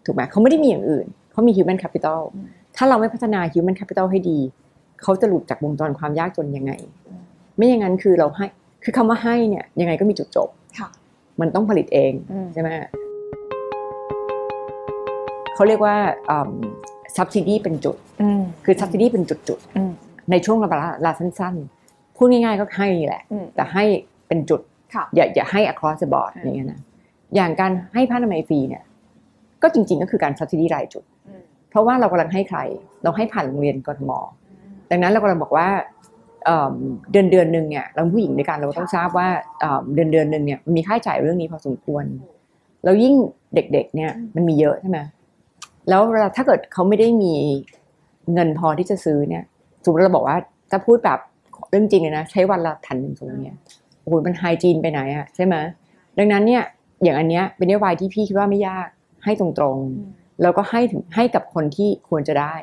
[0.05, 4.39] ถูกไหมเขาไม่ได้มีอย่างอื่น เขามี human capital อืมถ้าเราไม่พัฒนา human capital ให้ดี
[5.01, 6.71] เขาจะหลุดจากวงจรความยากจนยังไง
[7.09, 7.23] อืม
[7.55, 8.45] ไม่อย่างนั้นคือเราให้
[8.83, 10.89] คือคำว่าให้เนี่ยยังไงก็มีจุดจบค่ะ
[11.41, 12.69] มันต้องผลิตเองอืมใช่ไหม
[15.55, 15.95] เขาเรียกว่า
[16.29, 16.51] อืม
[17.15, 23.83] subsidy เป็นจุดอืมคือ subsidy เป็นจุดอืมๆในช่วงระยะเวลาสั้นๆ พูดง่ายๆก็ให้แหละอืมแต่ให้
[24.27, 24.61] เป็นจุด
[24.93, 26.79] ค่ะอย่าอย่าให้ across the board อืมอย่างเงี้ยนะ
[27.35, 28.83] อย่างการให้ผ้าอนามัยฟรีเนี่ย
[29.61, 32.59] ก็จริงๆก็คือการ subsidy รายจุดอืมเพราะว่าเรากำลังให้ใคร
[33.03, 34.11] เราให้ผ่านโรงเรียนกทม
[34.91, 35.67] ดังนั้นเรากำลังบอกว่า
[36.45, 36.73] เอิ่ม
[37.11, 39.27] เดือนเดือนหนึ่งเนี่ยเราผู้หญิงด้วยกันเราก็ต้องทราบว่า
[39.59, 42.03] เอิ่มเดือนเดือนหนึ่งเนี่ยมันมีค่าใช้จ่ายเรื่องนี้พอสมควร
[42.83, 43.15] แล้วยิ่ง
[43.55, 44.99] เด็กๆเนี่ยมันมีเยอะใช่ไหม
[45.91, 47.33] แล้วเวลาถ้าเกิดเขาไม่ได้มี
[48.33, 49.43] เงินพอที่จะซื้อเนี่ย
[49.83, 50.37] สมมติเราบอกว่า
[50.71, 51.19] ถ้าพูดแบบ
[51.69, 53.57] เรื่องจริงเลยนะใช้วันละพันหนึ่งสมมติเนี่ย
[54.01, 55.55] โอ้โหมันไฮจีนไปไหนอะใช่ไหม
[56.17, 56.63] ดังนั้นเนี่ย
[57.03, 58.87] อย่างอันเนี้ยเป็นนโยบายที่พี่คิดว่าไม่ยาก
[59.23, 62.55] ให้ตรงๆ แล้วก็ให้ถึงให้กับคนที่ควรจะได้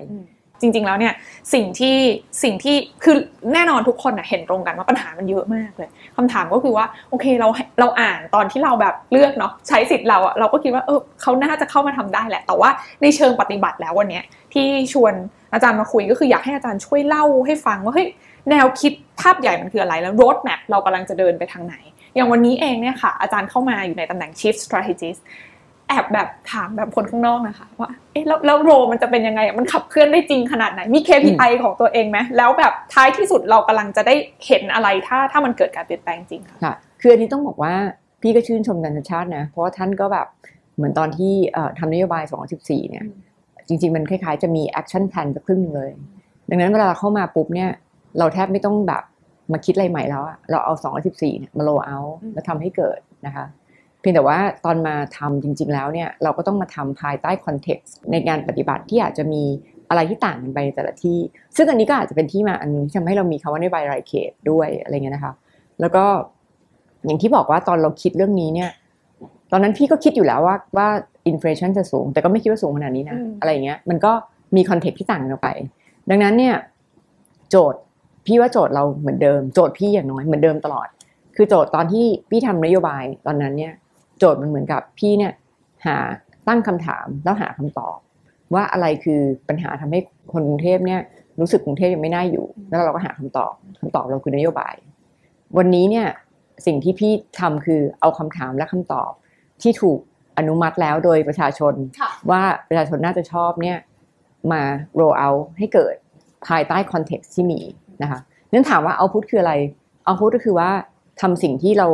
[0.60, 1.14] จริง ๆ แล้วเนี่ย
[1.54, 1.96] สิ่งที่
[2.42, 3.16] สิ่งที่คือ
[3.54, 7.48] แน่นอนทุกคนนะเห็นตรงกันว่าปัญหามันเยอะมากเลยคำถามก็คือว่าโอเคเรา
[7.80, 12.70] เราอ่านตอนที่เราแบบเลือกเนาะใช้สิทธิ์เราอะเราก็คิดว่าเออเขาน่าจะเข้ามาทำได้แหละ แต่ว่า
[13.02, 14.20] ในเชิงปฏิบัติแล้ววันนี้
[14.54, 15.14] ที่ชวน
[15.52, 18.08] อาจารย์มาคุยก็คืออยากให้อาจารย์ช่วยเล่าให้ฟังว่าเฮ้ย
[18.50, 21.76] แนวคิดภาพใหญ่มันคืออะไรแล้ว road map เรากำลังจะเดินไปทางไหน
[22.14, 25.20] อย่างวันนี้เองเนี่ยค่ะอาจารย์เข้ามาอยู่ในตำแหน่ง chief strategist
[25.88, 34.14] แอบแบบถามแบบคนข้างนอกนะคะ ว่าเอ๊ะแล้วแล้วโรมันจะเป็นยังไงอะมันขับเคลื่อนได้จริงขนาดไหนมี KPI ของตัวเองไหมแล้วแบบท้ายที่สุดเรากำลังจะได้
[34.46, 37.74] เห็นอะไรถ้าถ้ามันเกิดการเปลี่ยนแปลงจริงค่ะค่ะคืออันนี้ต้องบอกว่า
[38.22, 40.26] พี่ก็ชื่นชมอาจารย์ชัชชาตินะ เพราะว่าท่านก็แบบ
[40.76, 42.22] เหมือนตอนที่เอ่อทำนโยบาย
[42.56, 43.04] 214 เนี่ย
[43.68, 45.90] จริง ๆ มันคล้ายๆ จะมี action plan สักครึ่งหนึ่งเลย
[46.50, 47.70] ดังนั้นเวลาเราเข้ามาปุ๊บเนี่ย
[48.18, 49.02] เราแทบไม่ต้องแบบ
[49.52, 50.74] มาคิดอะไรใหม่แล้วอะเราเอา
[51.04, 53.44] 214เนี่ยมา roll out อืมแล้วทำให้เกิดนะคะ
[54.00, 59.42] เพียงแต่ว่าตอนมาทำจริง ๆ แล้วเนี่ยเราก็ต้องมาทำภายใต้ context ในงานปฏิบัติที่อาจจะมี
[59.90, 61.18] อะไรที่ต่างกันไปในแต่ละที่
[61.56, 65.32] ซึ่งอันนี้ก็อาจจะเป็นที่มาอันหนึ่งที่ทำให้เรามีคำว่านโยบายรายเขตด้วยอะไรเงี้ยนะคะ
[65.80, 66.04] แล้วก็
[67.04, 68.70] อย่างที่บอกว่าตอนเราคิดเรื่องนี้เนี่ย
[69.52, 70.88] ตอนนั้นพี่ก็คิดอยู่แล้วว่าว่า
[71.26, 74.12] inflation จะสูง แต่ก็ไม่คิดว่าสูงขนาดนี้นะอืมอะไรอย่างเงี้ย มันก็
[74.56, 75.50] มี context ที่ต่างกันออกไป
[76.10, 76.54] ดังนั้นเนี่ย
[77.50, 77.80] โจทย์
[78.26, 80.88] พี่ว่าโจทย์เราเหมือนเดิม โจทย์พี่อย่างน้อยเหมือนเดิมตลอด
[81.36, 83.72] คือโจทย์ตอนที่พี่ทำนโยบายตอนนั้นเนี่ย
[84.18, 85.32] โจทย์มันเหมือนกับพี่เนี่ย
[85.86, 85.96] หา
[86.48, 87.98] ตั้งคำถามแล้วหาคำตอบ
[88.54, 90.00] ว่าอะไรคือปัญหาทำให้
[90.32, 91.00] คนกรุงเทพเนี่ย
[91.40, 94.74] รู้สึกกรุงเทพยังไม่น่าอยู่ แล้วเราก็หาคำตอบคำตอบเราคือนโยบาย
[95.58, 96.06] วันนี้เนี่ย
[96.66, 99.10] สิ่งที่พี่ทำคือเอาคำถามและคำตอบ
[99.62, 99.98] ที่ถูก
[100.38, 103.78] อนุมัติแล้วโดยประชาชนค่ะว่าประชาชนน่าจะชอบเนี่ย
[104.52, 104.62] มา
[105.00, 105.94] roll out ให้เกิด
[106.46, 107.60] ภายใต้ context ที่มี
[108.02, 108.20] นะคะ
[108.52, 109.54] นั้นถามว่า output คืออะไร
[110.04, 110.70] output ก็คือว่า
[111.20, 111.88] ทำสิ่งที่เรา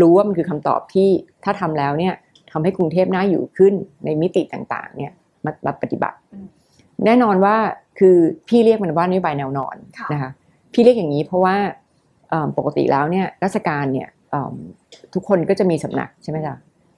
[0.00, 1.08] รู้ว่ามันคือคำตอบที่
[1.44, 2.14] ถ้าทำแล้วเนี่ย
[2.52, 3.74] ทำให้กรุงเทพน่าอยู่ขึ้น
[4.04, 5.12] ในมิติต่างๆ เนี่ย
[5.44, 6.46] มามาปฏิบัติอืม
[7.06, 7.56] แน่นอนว่า
[7.98, 8.16] คือ
[8.48, 10.30] พี่เรียกมันว่านโยบายแนวนอนค่ะนะคะ
[10.72, 11.56] พี่เรียกอย่างนี้เพราะว่า
[12.30, 14.54] เอิ่มปกติแล้วเนี่ยราชการเนี่ยเอิ่ม
[15.14, 16.54] ทุกคนก็จะมีสำนักใช่ไหมจ๊ะ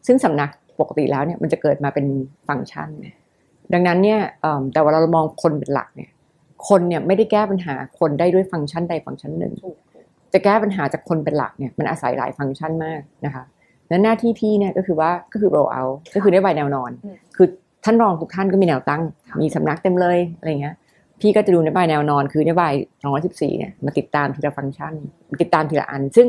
[0.06, 2.06] ซึ่งสำนักปกติแล้วเนี่ยมันจะเกิดมาเป็น
[2.48, 2.88] ฟังก์ชัน
[3.72, 6.10] ดังนั้นเนี่ยเอิ่มแต่ว่าเรามองคนเป็นหลักเนี่ย
[6.68, 9.76] คนเนี่ยไม่ได้แก้ปัญหาคนได้ด้วยฟังก์ชันใดฟังก์ชันหนึ่งถูก
[10.34, 13.44] จะแก้ปัญหาจากคนเป็นหลักเนี่ยมันอาศัยหลายฟังก์ชันมากนะคะ
[13.88, 17.46] และหน้าที่พี่เนี่ยก็คือว่าก็คือ roll out ก็คือนโยบายแนวนอนอืมคือ
[17.84, 20.74] ท่านรองทุกท่านก็มีแนวตั้งค่ะมีสำนักเต็มเลยอะไรเงี้ย
[21.20, 22.72] พี่ก็จะดูนโยบายแนวนอน คือนโยบาย
[23.14, 24.94] 214เนี่ยมาติดตามทีละฟังก์ชัน
[25.30, 26.26] มาติดตามทีละอัน ซึ่ง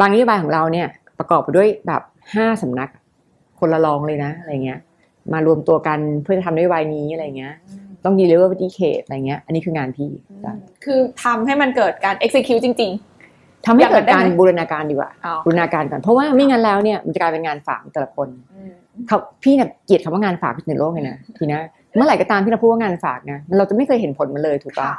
[0.00, 0.86] บางนโยบายของเราเนี่ย
[1.18, 2.02] ประกอบไปด้วยแบบ
[2.34, 2.90] ห้าสำนัก
[3.58, 4.78] คนละรองเลยนะอะไรเงี้ย
[5.32, 7.54] มารวมตัวกันเพื่อจะทำนโยบายนี้อะไรเงี้ย
[8.04, 10.10] ต้อง deliver ไปที่เขตอะไรเงี้ย อันนี้คืองานพี่
[10.84, 12.92] คือทำให้มันเกิดการ execute จริง
[13.66, 18.72] ทำให้เกิดอยากได้การไหมบูรณาการดีกว่าๆอ๋อบูรณาการก่อนเพราะว่าไม่งั้นแล้วเนี่ยมันจะกลายเป็นงานฝากของแต่ละคนอืม
[19.08, 21.60] เขาพี่เนี่ยเกลียดคำว่างานฝากที่สุดในโลกเลยนะทีนะ
[21.96, 24.96] เมื่อไหร่ก็ตามที่เราพูดว่างานฝากนะเราจะไม่เคยเห็นผลมันเลยถูกปะค่ะ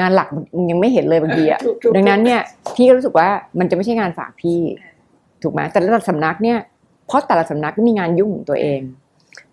[0.00, 2.40] งานหลักมันยังไม่เห็นเลยบางทีอะถูกถูกดังนั้นเนี่ย
[2.76, 4.58] พี่ก็รู้สึกว่ามันจะไม่ใช่งานฝากพี่
[5.42, 6.58] ถูกไหมแต่ละสำนักเนี่ย
[7.06, 8.80] เพราะแต่ละสำนักก็มีงานยุ่งของตัวเอง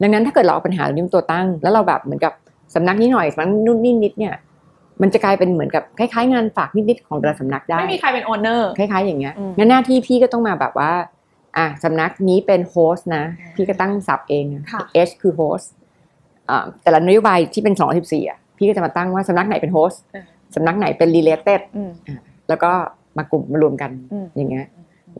[0.01, 2.33] ดังนั้นถ้าเกิดเราเอาปัญหาเหล่านี้เป็นตัวตั้ง แล้วเราแบบเหมือนกับ
[2.75, 4.33] สำนักนี้หน่อยสำนักนู่นนี่นิดเนี่ย
[5.01, 10.91] มันจะกลายเป็นเหมือนกับคล้ายๆ งานฝากนิดๆของแต่ละสำนักได้ไม่มีใครเป็น owner คล้ายๆ อย่างเงี้ยอืมงั้นหน้าที่พี่ก็ต้องมาแบบว่า
[11.57, 13.23] อะสำนักนี้เป็น host นะ
[13.55, 15.71] พี่ก็ตั้งศัพท์เองค่ะ H คือ host
[16.49, 21.91] อ่าแต่ละนโยบายที่เป็น214อะพี่ก็จะมาตั้งว่าสำนักไหนเป็น host เออสำนักไหนเป็น related อืม
[22.49, 22.71] แล้วก็
[23.17, 24.65] มากลุ่มมารวมกันอืมอย่างเงี้ย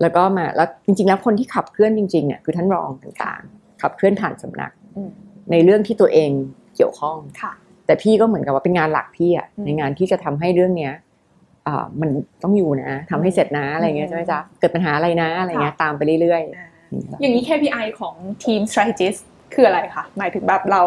[0.02, 5.10] แล้วก็มาแล้วจริงๆ แล้วคนที่ขับเคลื่อนจริงๆเนี่ยคือท่านรองต่างๆ ขับเคลื่อนผ่านสำนักอืม
[5.52, 6.32] ในเรื่องที่ตัวเอง
[6.76, 7.52] เกี่ยวข้องค่ะ
[7.86, 10.94] แต่พี่ก็เหมือนกับว่าเป็นงานหลักพี่อะอืมในงานที่จะทำให้เรื่องเนี้ย
[11.68, 12.10] อ่ามัน
[12.44, 19.20] ต้องอยู่นะทำให้เสร็จนะอะไรเงี้ยอืมใช่ไหมจ๊ะเกิดปัญหาอะไรนะอะไรเงี้ยตามไปเรื่อยอ่าๆอย่างนี้ KPI ของทีม strategist
[19.54, 20.82] คืออะไรคะหมายถึงแบบเรา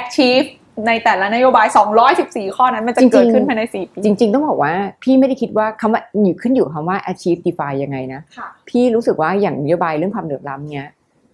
[0.00, 0.48] achieve
[0.86, 1.66] ในแต่ละนโยบาย
[2.12, 10.88] 214 ข้อนั้นมันจะเกิดขึ้นภายใน4ปีจริง ๆ ต้องบอกว่าพี่ไม่ได้คิดว่าคำว่าอยู่ขึ้นอยู่กับคำว่า achieve define ยังไงนะค่ะพี่รู้สึกว่าอย่างนโยบายเรื่องความเหลื่อมล้ำเนี้ย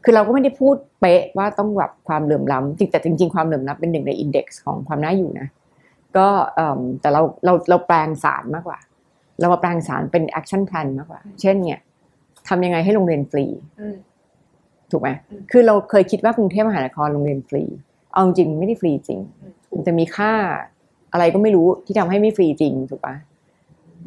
[0.04, 5.48] คือเราก็ไม่ได้พูดเป๊ะว่าต้องแบบความเหลื่อมล้ำจริงแต่จริง ๆ ความเหลื่อมล้ำเป็นหนึ่งในอินเด็กซ์ของความน่าอยู่นะ
[6.16, 8.78] ก็เอิ่มแต่เราเราเราแปลงสารมากกว่า
[9.40, 11.80] เรามาแปลงสารเป็น action plan มากกว่า เช่นเนี่ย
[12.48, 13.44] ทำยังไงให้โรงเรียนฟรี
[13.80, 13.96] อืม
[14.90, 17.62] ถูกไหมอืมคือเราเคยคิดว่ากรุงเทพมหานครโรงเรียนฟรี
[18.12, 19.20] เอาจริงไม่ได้ฟรีจริง
[19.74, 20.32] มันจะมีค่า
[21.12, 23.14] อะไรก็ไม่รู้ที่ทำให้ไม่ฟรีจริงถูกปะ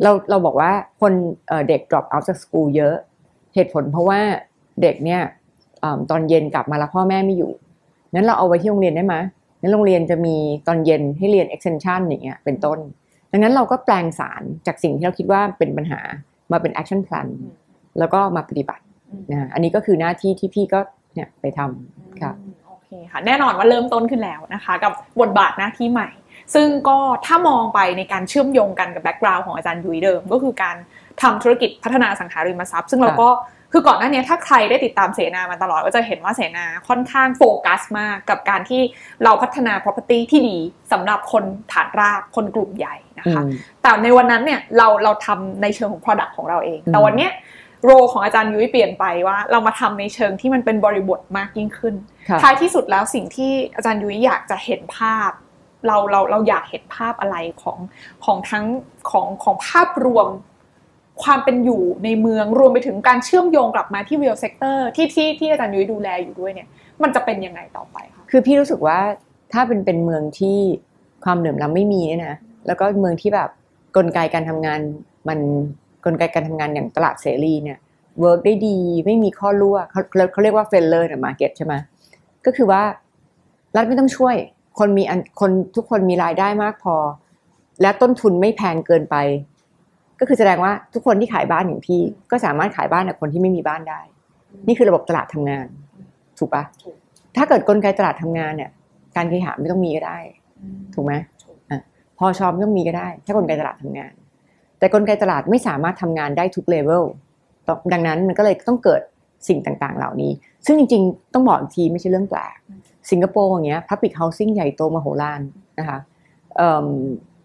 [0.04, 1.14] เราเราบอกว่าคน
[1.48, 2.96] เอ่อเด็ก drop out จาก school เยอะ
[3.56, 4.20] เหตุผลเพราะว่า
[4.82, 5.36] เด็กเนี่ยเอิ่ม
[6.12, 7.52] ตอนเย็นกลับมาแล้วพ่อแม่ไม่อยู่
[8.14, 9.16] งั้นเราเอาไว้ที่โรงเรียนได้ไหม
[9.62, 10.36] งั้นโรงเรียนจะมี
[10.68, 12.80] ตอนเย็นให้เรียน extension อย่างเงี้ยเป็นต้น
[13.32, 16.00] ดังนั้นเราก็แปลงสารจากสิ่งที่เราคิดว่าเป็นปัญหา
[16.52, 17.54] มาเป็น action plan อืม
[18.00, 20.80] แล้วก็มาปฏิบัติอืมนะอันนี้ก็คือหน้าที่ที่พี่ก็
[21.14, 26.10] เนี่ยไปทำค่ะอืมโอเคค่ะ แน่นอนว่าเริ่มต้นขึ้นแล้วนะคะ กับบทบาทหน้าที่ใหม่
[26.56, 30.76] ซึ่งก็ถ้ามองไปในการเชื่อมโยงกันกับแบ็กกราวน์ของอาจารย์ยุ้ยเดิม ก็คือการ
[31.22, 33.30] ทำธุรกิจพัฒนาอสังหาริมทรัพย์ ซึ่งเราก็
[33.74, 38.82] คือก่อนหน้านี้ถ้าใครได้ติดตามเสนามาตลอดก็จะเห็นว่าเสนาค่อนข้างโฟกัสมากกับการที่
[39.24, 40.58] เราพัฒนา property ที่ดี
[40.92, 43.52] สำหรับคนฐานรากคนกลุ่มใหญ่นะคะอืม
[43.82, 47.32] แต่ในวันนั้นเนี่ยเราเราทำในเชิงของ Product ของเราเองอืมแต่วันเนี้ย
[47.86, 51.96] โรของอาจารย์ยุ้ยเปลี่ยนไปว่าเรามาทำในเชิงที่มันเป็นบริบทมากยิ่งขึ้น
[52.30, 55.32] ค่ะท้ายที่สุดแล้วสิ่งที่อาจารย์ยุ้ยอยากจะเห็นภาพ
[55.88, 57.78] เราเราเราอยากเห็นภาพอะไรของ
[58.26, 58.66] ของทั้ง
[59.12, 60.28] ของของภาพรวม
[61.24, 66.68] ความเป็นอยู่ในเมืองรวมไปถึงการเชื่อมโยงกลับมาที่ real sector ที่ที่ที่อาจารย์ยุ้ยดูแลอยู่ด้วยเนี่ย
[67.04, 69.00] มันจะเป็นยังไงต่อไปคะคือพี่รู้สึกว่า
[69.54, 70.60] ถ้าเป็นเป็นเมืองที่
[71.24, 72.36] ความเหลื่อมล้ำไม่มีเนี่ยนะ
[72.68, 73.50] แล้วก็เมืองที่แบบ
[73.98, 74.80] กลไกการทำงาน
[75.28, 75.40] มัน
[76.06, 77.78] กลไกการทำงานอย่างตลาดเสรีเนี่ย
[78.20, 80.02] work ได้ดีไม่มีข้อรั่วเขา
[80.32, 81.74] เขาเรียกว่า failure ใน market ใช่ไหม
[82.46, 82.82] ก็คือว่า
[83.76, 84.36] รัฐไม่ต้องช่วย
[84.80, 85.04] คนมี
[85.40, 86.96] คนทุกคนมีรายได้มากพอ
[87.82, 89.16] และต้นทุนไม่แพงเกินไป
[90.20, 92.02] ก็คือแสดงว่าทุกคนที่ขายบ้านอย่างพี่
[92.32, 94.02] ก็สามารถขายบ้านกับคนที่ไม่มีบ้านได้
[94.68, 95.66] นี่คือระบบตลาดทำงาน
[96.40, 96.96] ถูกปะถูก
[97.38, 98.72] ถ้าเกิดกลไกตลาดทำงานเนี่ย
[99.16, 100.18] การเคหะไม่ต้องมีก็ได้
[100.94, 101.14] ถูกไหม
[101.72, 101.82] อะ
[102.18, 104.14] พอชอมต้องมีก็ได้ ถ้ากลไกตลาดทำงาน
[104.80, 107.06] แต่กลไกตลาดไม่สามารถทำงานได้ทุกเลเวล
[107.94, 109.02] ดังนั้นมันก็เลยต้องเกิด
[109.48, 110.32] สิ่งต่างๆ เหล่านี้
[110.66, 112.56] ซึ่งจริงๆ ต้องบอกอีกทีไม่ใช่เรื่องแปลก
[113.12, 115.42] สิงคโปร์อย่างเงี้ย Public Housing ใหญ่โตมโหฬาร
[115.80, 116.00] นะคะ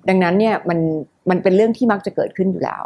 [0.09, 0.79] ดังนั้นเนี่ยมัน
[1.31, 2.85] มันเป็นเรื่องที่มักจะเกิดขึ้นอยู่แล้ว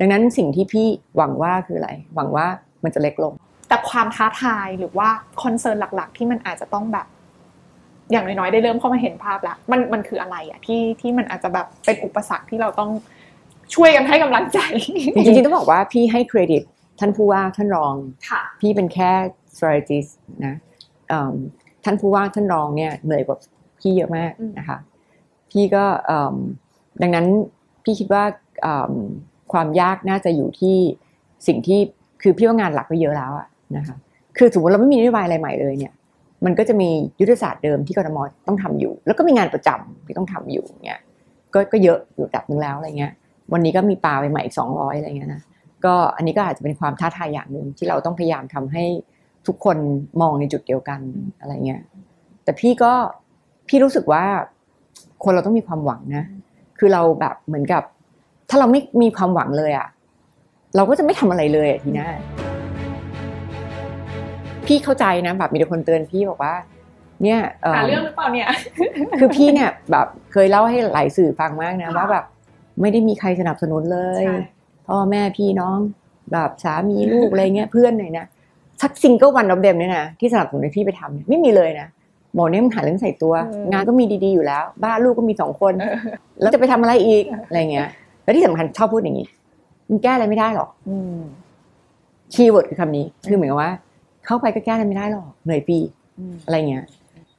[0.00, 2.46] ดังนั้นสิ่งที่พี่หวังว่าคืออะไร หวังว่า
[2.84, 3.32] มันจะเล็กลง
[3.68, 5.08] แต่ความท้าทายหรือว่า
[5.42, 7.06] คอนเซิร์นหลักๆ ที่มันอาจจะต้องแบบ
[8.10, 12.90] อย่างน้อยๆได้เริ่มเข้ามาเห็นภาพแล้ว มันมันคืออะไรอะที่ที่มันอาจจะแบบเป็นอุปสรรคที่เราต้อง
[13.74, 14.58] ช่วยกันให้กำลังใจ
[15.14, 16.62] จริงๆต้องบอกว่าพี่ให้เครดิต
[17.00, 17.94] ท่านผู้ว่าท่านรอง
[18.28, 19.10] ค่ะพี่เป็นแค่
[19.56, 20.10] strategist
[20.44, 20.56] นะ
[21.08, 21.34] เอิ่ม
[21.84, 23.38] ท่านผู้ว่าท่านรองเนี่ยเหนื่อยกว่า
[23.80, 24.78] พี่เยอะมากอืมนะคะ
[25.50, 26.36] พี่ก็เอิ่ม
[27.02, 27.26] ดังนั้น
[27.84, 28.24] พี่คิดว่า
[29.52, 30.76] ความยากน่าจะอยู่ที่
[31.46, 31.78] สิ่งที่
[32.22, 33.96] คือพี่ว่างานหลักก็เยอะแล้วอะนะคะ
[34.38, 35.94] คือสมมติเราไม่มีนโยบายอะไรใหม่เลยเนี่ย
[36.44, 36.88] มันก็จะมี
[37.20, 41.00] ยุทธศาสตร์เดิมที่กรทมต้องทำอยู่ แล้วก็มีงานประจำที่ต้องทำอยู่เนี่ย
[41.54, 43.12] ก็ก็เยอะอยู่ระดับหนึงแล้วอะไรเงี้ย
[43.52, 45.42] วันนี้ก็มีปลาไปใหม่อีกสองร้อยอะไรเงี้ยนะ
[45.84, 48.84] ก็อันนี้ก็อาจจะเป็นความท้าทายอย่างหนึ่งที่เราต้องพยายามทำให้
[49.46, 49.76] ทุกคน
[50.20, 51.00] มองในจุดเดียวกัน
[51.40, 51.80] อะไรเงี้ย
[52.44, 52.92] แต่พี่ก็
[53.68, 54.24] พี่รู้สึกว่า
[55.24, 56.24] คนเราต้องมีความหวังนะ
[56.84, 57.82] คือเราแบบเหมือนกับ
[58.50, 59.88] ถ้าเราไม่มีความหวังเลยอะ
[60.76, 62.08] เราก็จะไม่ทำอะไรเลยอะทีหน้า
[64.66, 66.54] พี่เข้าใจนะแบบมีแต่คนเตือนพี่บอกว่า
[67.22, 68.48] เนี่ยเอ่อหาเรื่องหรือเปล่าเนี่ย
[69.18, 72.24] คือพี่เนี่ยแบบเคยเล่าให้หลายสื่อฟังมากนะค่ะว่าแบบ
[72.80, 74.36] ไม่ได้มีใครสนับสนุนเลยใช่
[74.86, 75.78] พ่อแม่พี่น้อง
[76.32, 78.26] แบบสามีลูกอะไรเงี้ยเพื่อนหน่อยนะ
[78.82, 81.88] สัก single one of them เนี่ยนะที่สนับสนุนให้พี่ไปทำเนี่ยไม่มีเลยนะ
[82.36, 83.34] บอกเนี่ยมันหาเรื่องใส่ตัว
[83.72, 85.96] งานก็มีดีๆอยู่แล้ว บ้านลูกก็มีสองคนเออ
[86.40, 87.88] แล้วจะไปทำอะไรอีกอะไรเงี้ย
[88.22, 89.26] แล้วที่สำคัญชอบพูดอย่างนี้
[89.88, 91.20] มันแก้อะไรไม่ได้หรอกอืม
[92.32, 93.72] keyword คือคำนี้ คือเหมือนกับว่า
[94.26, 95.78] เข้าไปก็แก้อะไรไม่ได้หรอกเหนื่อยฟรี
[96.18, 96.84] อืมอะไรเงี้ย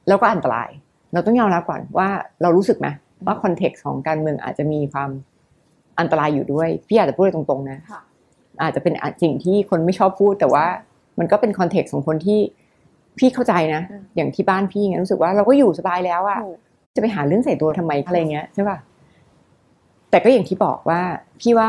[0.08, 0.68] แล้วก็อันตราย
[1.12, 2.08] เราต้องยอมรับก่อนว่า
[2.42, 2.86] เรารู้สึกไหม
[3.26, 5.10] ว่า context ของการเมืองอาจจะมีความ
[5.98, 8.00] อันตรายอยู่ด้วย พี่อาจจะพูดตรงๆนะค่ะ
[8.62, 10.66] อาจจะเป็นสิ่งที่คนไม่ชอบพูดแต่ว่า
[11.18, 12.40] มันก็เป็น context ของคนที่
[13.18, 16.58] พี่เข้าใจนะอืมอย่างที่บ้านพี่ไงรู้สึกว่าเราก็อยู่สบายแล้วอะถูก
[16.94, 18.78] จะไปหาเรื่องใส่ตัวทำไมอะไรเงี้ยใช่ป่ะ
[20.10, 21.00] แต่ก็อย่างที่บอกว่า
[21.40, 21.68] พี่ว่า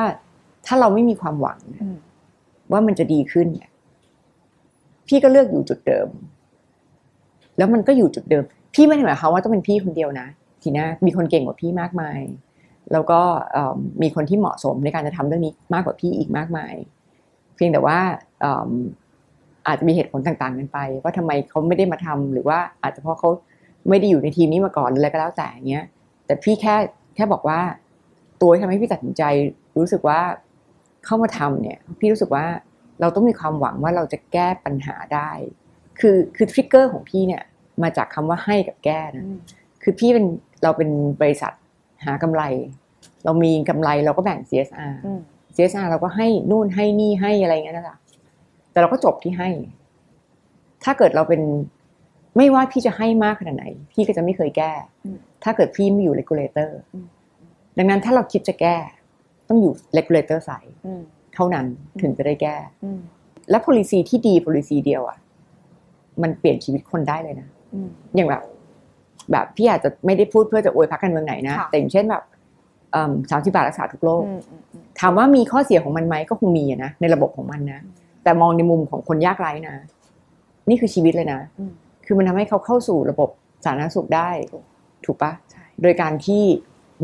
[0.65, 1.97] ถ้าเราไม่มีความหวังอืม
[2.71, 3.69] ว่ามันจะดีขึ้นเนี่ย
[5.07, 6.07] พี่ก็เลือกอยู่จุดเดิม
[7.57, 10.27] แล้วมันก็อยู่จุดเดิม พี่ไม่ได้หมายความว่าต้องเป็นพี่คนเดียวนะ
[10.61, 12.19] ทีน่ามีคนเก่งกว่าพี่มากมาย
[12.91, 13.19] แล้วก็
[13.53, 16.73] เอิ่มมีคนที่เหมาะสมในการจะทำเรื่องนี้มากกว่าพี่อีกมากมาย
[17.55, 17.97] เพียงแต่ว่า
[18.41, 23.29] เอิ่มอาจจะมีเหตุผลต่างๆกันไป ว่าทำไมเขาไม่ได้มาทำหรือว่าอาจจะเพราะเขา
[23.89, 25.85] ไม่ได้อยู่ในทีมนี้มาก่อนหรืออะไรก็แล้วแต่อย่างเงี้ย
[26.25, 26.75] แต่พี่แค่
[27.15, 27.59] แค่บอกว่า
[28.41, 29.23] ตัวที่ทำให้พี่ตัดสินใจ
[29.77, 30.19] รู้สึกว่า
[31.05, 32.45] เข้ามาทำเนี่ยพี่รู้สึกว่า
[33.01, 35.29] เราต้องมีความหวังว่าเราจะแก้ปัญหาได้
[35.99, 37.43] คือคือทริกเกอร์ของพี่เนี่ย
[37.83, 39.37] มาจากคำว่าให้กับแก้นะอืม
[39.83, 40.25] คือพี่เป็น
[40.63, 40.89] เราเป็น
[41.21, 41.53] บริษัท
[42.05, 42.43] หากำไร
[43.25, 45.19] เรามีกำไรเราก็แบ่ง CSR อืม
[45.55, 47.95] CSR เราก็ให้นู่นให้นี่ให้อะไรเงี้ยนะจ๊ะ
[48.75, 49.49] แต่เราก็จบที่ให้
[50.83, 51.41] ถ้าเกิดเราเป็น
[52.37, 54.71] ไม่ว่าพี่จะให้มากขนาดไหน พี่ก็จะไม่เคยแก้
[55.05, 57.07] อืมถ้าเกิดพี่ไม่อยู่ regulator อืม
[57.77, 58.77] ดังนั้นถ้าเราคิดจะแก้
[59.49, 60.51] ต้องอยู่ regulator ใส
[60.85, 61.01] อืม
[61.35, 61.65] เท่านั้น
[62.01, 62.99] ถึงจะได้แก้อืม
[63.49, 65.17] และ policy ที่ดี policy เดียวอะ
[66.21, 68.41] มันเปลี่ยนชีวิตคนได้เลยนะอืมอย่างแบบ
[69.31, 72.23] แบบพี่อาจจะไม่ได้พูดเพื่อจะอวยพรรคการเมืองไหนนะค่ะแต่อย่างเช่นแบบ
[73.31, 77.81] สามสิบาทรักษาทุกโรคอืมอืมอืมถามว่ามีข้อเสียของมันไหมก็คงมีอะนะในระบบของมันนะ
[78.25, 79.75] แต่มองในมุมของคนยากไร้นะ
[80.69, 81.71] นี่คือชีวิตเลยนะอืม
[82.05, 83.29] คือมันทำให้เขาเข้าสู่ระบบ
[83.65, 84.29] สาธารณสุขได้
[85.05, 86.43] ถูกปะใช่โดยการที่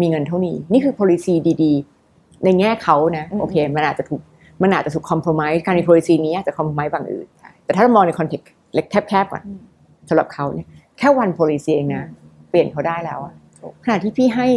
[0.02, 4.22] มีเงินเท่านี้ นี่คือ policy ดีๆ ในแง่เขานะอืมโอเค มันอาจจะถูก
[4.62, 7.28] มันอาจจะถูก compromise การมี policy นี้อาจจะ compromise บางอื่น
[7.66, 9.60] แต่ถ้าเรามองใน context เล็กแคบๆก่อนอืม
[10.10, 12.04] สำหรับเขาเนี่ยแค่วัน policy เองนะ
[12.50, 14.48] เปลี่ยนเขาได้แล้วอะถูกขณะที่พี่ให้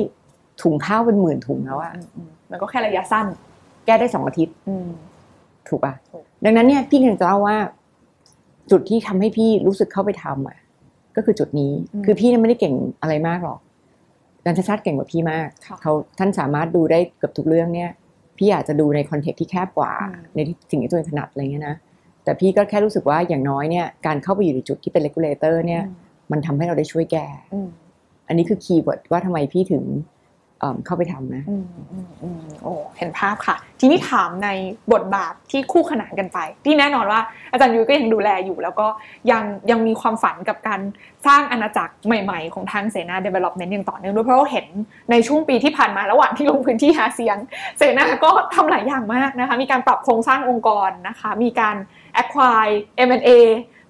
[0.62, 3.26] ถุงข้าวเป็นหมื่นถุงแล้วอะอืมอืมมันก็แค่ระยะสั้น
[3.86, 4.88] แก้ได้สองอาทิตย์อืม
[5.68, 7.56] ถูกปะถูกดังนั้นเนี่ยพี่กำลังจะเล่าว่า
[8.70, 10.58] จุดที่ทำให้พี่รู้สึกเข้าไปทำอะ
[11.16, 11.72] ก็คือจุดนี้
[12.04, 13.58] คือพี่เนี่ยไม่ได้เก่งอะไรมากหรอก
[14.38, 17.90] อาจารย์ชัชชาติเก่งกว่าพี่มากค่ะเขาท่านสามารถดูได้เกือบทุกเรื่องเนี่ย
[18.38, 21.76] พี่อาจจะดูใน context ที่แคบกว่าอืมในที่สิ่งที่ตัวเองถนัดอะไรเงี้ยนะ
[22.24, 25.82] แต่พี่ก็แค่รู้สึกว่าอย่างน้อยเนี่ยการเข้าไปอยู่ในจุดที่เป็น regulator เนี่ย
[26.30, 27.68] มันทำให้เราได้ช่วยแก้อืม
[28.28, 29.84] อันนี้คือ keyword ว่าทำไมพี่ถึง
[30.86, 31.44] เข้าไปทำนะ
[32.62, 34.48] โอ้เห็นภาพค่ะ ทีนี้ถามใน
[34.92, 37.20] บทบาทที่คู่ขนานกันไป ที่แน่นอนว่า
[37.52, 38.86] อาจารย์ยุ้ยก็ยังดูแลอยู่ แล้วก็
[39.30, 40.80] ยังยังมีความฝันกับการ
[41.26, 44.66] สร้างอาณาจักรใหม่ๆ ของทางเสนา Development อย่างต่อเนื่องด้วยเพราะว่าเห็น
[45.10, 47.36] ในช่วงปีที่ผ่านมาระหว่างที่ลงพื้นที่หาเสียง
[47.78, 51.76] เสนาก็ทำหลายอย่างมากนะคะ มีการปรับโครงสร้างองค์กรนะคะ มีการ
[52.22, 52.76] acquire
[53.08, 53.30] M&A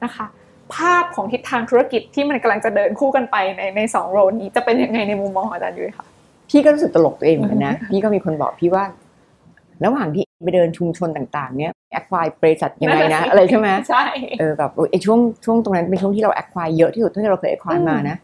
[0.04, 0.26] นะคะ
[0.74, 6.06] ภาพของทิศทางธุรกิจที่มันกำลังจะเดินคู่กันไปในในสองโรนี้จะเป็นยังไงในมุมมองของอาจารย์ยุ้ยคะ
[6.48, 8.84] พี่ก็รู้สึกตลกตัวเองเหมือนกันนะ พี่ก็มีคนบอกพี่ว่า
[9.84, 14.04] ระหว่างที่ไปเดินชุมชนต่างๆ เนี่ยแอคควายบริษัทยังไงนั่นนะน่ะสิอะไรใช่ไหมใช่
[14.38, 18.16] เออแบบไอ้ช่วงช่วงตรงนั้นเป็นช่วงที่เราแอคควายเยอะที่สุดเท่าที่เราเคยแอคควายอืมมานะ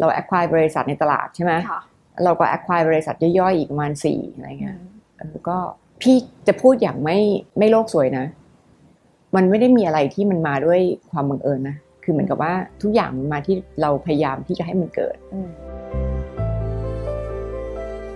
[0.00, 1.80] เราแอคควายบริษัทในตลาดใช่ไหมค่ะ
[2.24, 4.76] เราก็แอคควายบริษัทย่อยๆอีกประมาณสี่อะไรเงี้ย
[5.18, 5.56] เออก็
[6.02, 6.16] พี่
[6.48, 7.18] จะพูดอย่างไม่
[7.58, 8.24] ไม่โลกสวยนะ
[9.36, 12.52] มันไม่ได้มีอะไรที่มันมาด้วยความบังเอิญนะ คือเหมือนกับว่า
[12.82, 15.48] ทุกอย่างมันมาที่เราพยายามที่จะให้มันเกิดอืม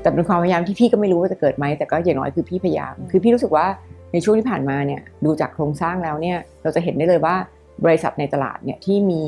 [0.02, 3.66] แต่เป็นความพยายามที่พี่ก็ไม่รู้ว่าจะเกิดไหมแต่ก็อย่างน้อยคือพี่พยายามอืมคือพี่รู้สึกว่า
[4.12, 7.34] ในช่วงที่ผ่านมาเนี่ยดูจากโครงสร้างแล้วเนี่ยเราจะเห็นได้เลยว่า
[7.84, 9.22] บริษัทในตลาดเนี่ยที่มี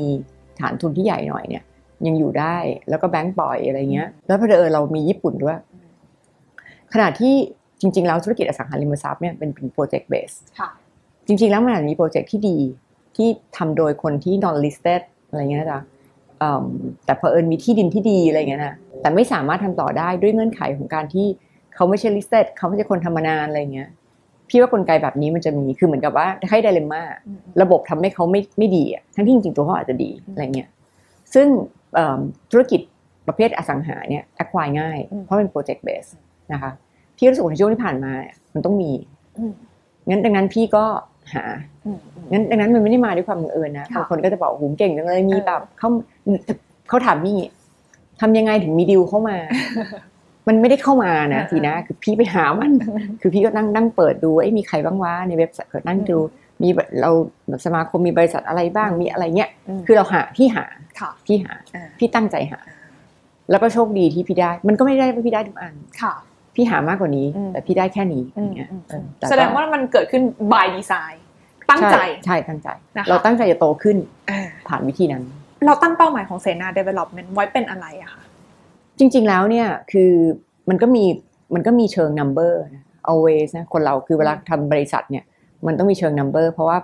[0.59, 1.63] ฐานทุนที่ใหญ่หน่อยเนี่ย
[2.05, 2.55] ยังอยู่ได้
[2.89, 5.57] แล้วก็แบงก์ปล่อยอะไรเงี้ย แล้วพอเออเรามีญี่ปุ่นด้วย
[6.93, 7.33] ขณะที่
[7.81, 10.69] จริงๆแล้วธุรกิจอสังหาริมทรัพย์เนี่ยเป็นเป็นโปรเจกต์เบสค่ะ
[11.27, 12.57] จริงๆแล้วมันอาจจะมีโปรเจกต์ที่ดี
[13.15, 15.79] ที่ทำโดยคนที่ non listed อะไรเงี้ยนะจ๊ะ
[16.41, 16.65] อืม
[17.05, 21.27] แต่พอเผอิญมีที่ดินที่ดีอะไรเงี้ยนะ แต่ไม่สามารถทำต่อได้ด้วยเงื่อนไขของการที่
[21.75, 23.89] เขาไม่ใช่ listed เขาไม่ใช่คนทำมานานอะไรเงี้ย
[24.49, 27.01] พี่ว่ากลไกแบบนี้มันจะมีคือเหมือนกับว่าให้ไดเลม่า
[27.61, 30.69] ระบบทำให้เขาไม่ไม่ดีอะทั้งที่จริงๆตัวเขาอาจจะดีอืมอะไรเงี้ย
[31.33, 31.47] ซึ่ง
[31.93, 32.19] เอิ่ม
[32.51, 32.81] ธุรกิจ
[33.27, 36.09] ประเภทอสังหาเนี่ย acquire ง่ายอืมเพราะเป็น project base
[36.53, 36.71] นะคะ
[37.17, 38.91] พี่รู้สึกว่าในช่วงที่ผ่านมาเนี่ยมันต้องมี
[39.37, 39.53] อืม
[40.09, 40.85] งั้นดังนั้นพี่ก็
[41.33, 41.43] หา
[41.85, 45.89] อืมอืมงั้นดังนั้นมันไม่ได้มาด้วยความบังเอิญนะค่ะบางคนก็จะบอกโอ้โหเก่งจังเลยมีเออแบบเขา
[46.89, 47.37] เขาถามนี่
[48.21, 49.37] ทำยังไงถึงมีดิวเข้ามา
[50.47, 52.71] มันไม่ได้เข้ามานะทีนะ คือพี่ไปหามัน
[53.21, 56.17] คือพี่ก็นั่งนั่งเปิดดูไอ้ยมีใครบ้างวะในเว็บไซต์ก็นั่งดู
[56.63, 57.09] มีแบบเรา
[57.49, 60.65] แบบสมาคมมีบริษัทอะไรบ้างมีอะไรเงี้ยอืมคือเราหาพี่หา
[60.99, 62.59] ค่ะพี่หาอ่าพี่ตั้งใจหา
[63.51, 66.13] แล้วก็โชคดีที่พี่ได้ มันก็ไม่ได้ว่าพี่ได้ทุกอันค่ะ
[66.55, 71.17] พี่หามากกว่านี้อืมแต่พี่ได้แค่นี้อือมย่างเงี้ยอืมเออต่ก็แสดงว่ามันเกิดขึ้น by design
[71.69, 73.97] ตั้งใจช่ใช่ตั้งใจนะคะเราตั้งใจจะโตขึ้น
[74.29, 75.23] อ่าผ่านวิธีนั้น
[75.65, 78.23] เราตั้งเป้าหมายของเสนา development ไว้เป็นอะไรอะคะ
[78.97, 80.11] จริง ๆแล้วเนี่ยคือ
[80.69, 81.03] มันก็มี
[81.53, 82.53] มันก็มีเชิง number
[83.11, 85.23] always นะคนเราคือเวลาทำบริษัทเนี่ย
[85.67, 86.77] มันต้องมีเชิง number เพราะว่า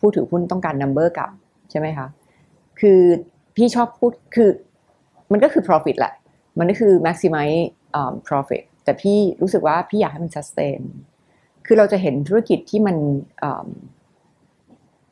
[0.00, 1.30] ผู้ถือหุ้นต้องการ number กลับ
[1.70, 2.06] ใช่ไหมคะ
[2.80, 3.00] คือ
[3.56, 4.50] พี่ชอบพูดคือ
[5.32, 6.12] มันก็คือ profit แหละ
[6.58, 7.60] มันก็คือ maximize
[8.00, 10.80] um, profit แต่พี่รู้สึกว่าพี่อยากให้มัน sustain
[11.66, 12.96] คือเราจะเห็นธุรกิจที่มัน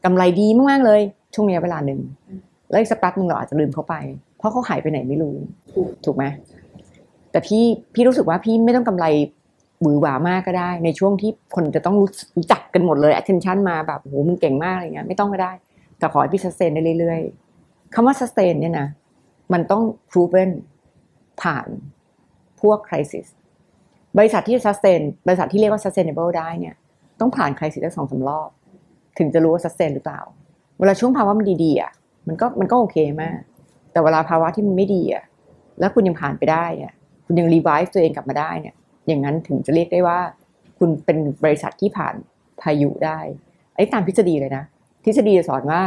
[0.04, 1.00] กำไรดีมาก ๆ เลย
[1.34, 2.00] ช่วงระยะเวลาหนึ่ง
[2.70, 3.94] แล้วอีกสักแป๊บหนึ่งเราอาจจะลืมเขาไป
[4.38, 5.34] เพราะเขาหายไปไหนไม่รู้
[6.04, 6.24] ถูกไหม
[7.30, 9.06] แต่พี่พี่รู้สึกว่าพี่ไม่ต้องกำไร
[9.80, 15.52] หวือหวามากก็ได้ ในช่วงที่คนจะต้องรู้รู้จักกันหมดเลย attention มาแบบโอ้โหมึงเก่งมากอะไรเงี้ยไม่ต้องก็ได้
[15.98, 18.88] แต่ขอให้พี่ sustain ได้เรื่อยๆคำว่า sustain เนี่ยนะ
[19.52, 20.50] มันต้อง proven
[21.42, 21.68] ผ่าน
[22.60, 23.26] พวก crisis
[24.18, 26.74] บริษัทที่จะ sustain บริษัทที่เรียกว่า sustainable ได้เนี่ย
[27.20, 28.48] ต้องผ่าน crisis ได้สองสามรอบ
[29.18, 30.20] ถึงจะรู้ว่า sustain หรือเปล่า
[30.78, 31.92] เวลาช่วงภาวะมันดีๆอะ
[32.28, 33.38] มันก็มันก็โอเคมาก
[33.92, 35.24] แต่เวลาภาวะที่มันไม่ดีอะ
[35.80, 36.92] แล้วคุณยังผ่านไปได้เนี่ย
[37.26, 38.74] คุณยังรีไวซ์ตัวเองกลับมาได้เนี่ย
[39.06, 40.18] อย่างนั้นถึงจะเรียกได้ว่า
[40.78, 42.14] คุณเป็นบริษัทที่ผ่าน
[42.62, 43.18] พายุได้
[43.76, 44.64] ไอ้ตามทฤษฎีเลยนะ
[45.04, 45.80] ทฤษฎีจะสอนว่า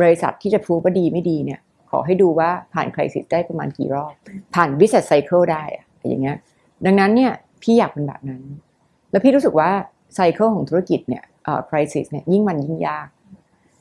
[0.00, 4.12] บริษัทที่จะพูดว่าดีไม่ดีเนี่ย ขอให้ดูว่าผ่านคริสิสได้ประมาณกี่รอบ
[4.54, 6.36] ผ่าน business cycle ได้อะอย่างเงี้ย
[6.84, 8.42] ดังนั้นเนี่ยพี่อยากเป็นแบบนั้น
[9.10, 9.70] แล้วพี่รู้สึกว่า
[10.14, 13.06] ไซเคิลของธุรกิจเนี่ยเอ่อ crisis เนี่ยยิ่งมันยิ่งยาก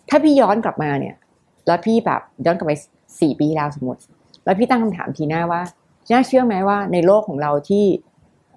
[0.10, 1.16] ถ้าพี่ย้อนกลับมาเนี่ย
[1.68, 2.74] แล้วพี่แบบย้อนกลับไป
[3.20, 4.02] สี่ปีแล้วสมมติ
[4.46, 5.62] แล้วพี่ตั้งคำถามทีหน้าว่า
[6.12, 7.86] น่าเชื่อไหมว่าในโลกของเราที่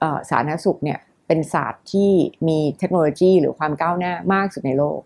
[0.01, 2.11] เอ่อสาธารณสุขเนี่ยเป็นศาสตร์ที่
[2.49, 4.99] มีเทคโนโลยีหรือความก้าวหน้ามากสุดในโลก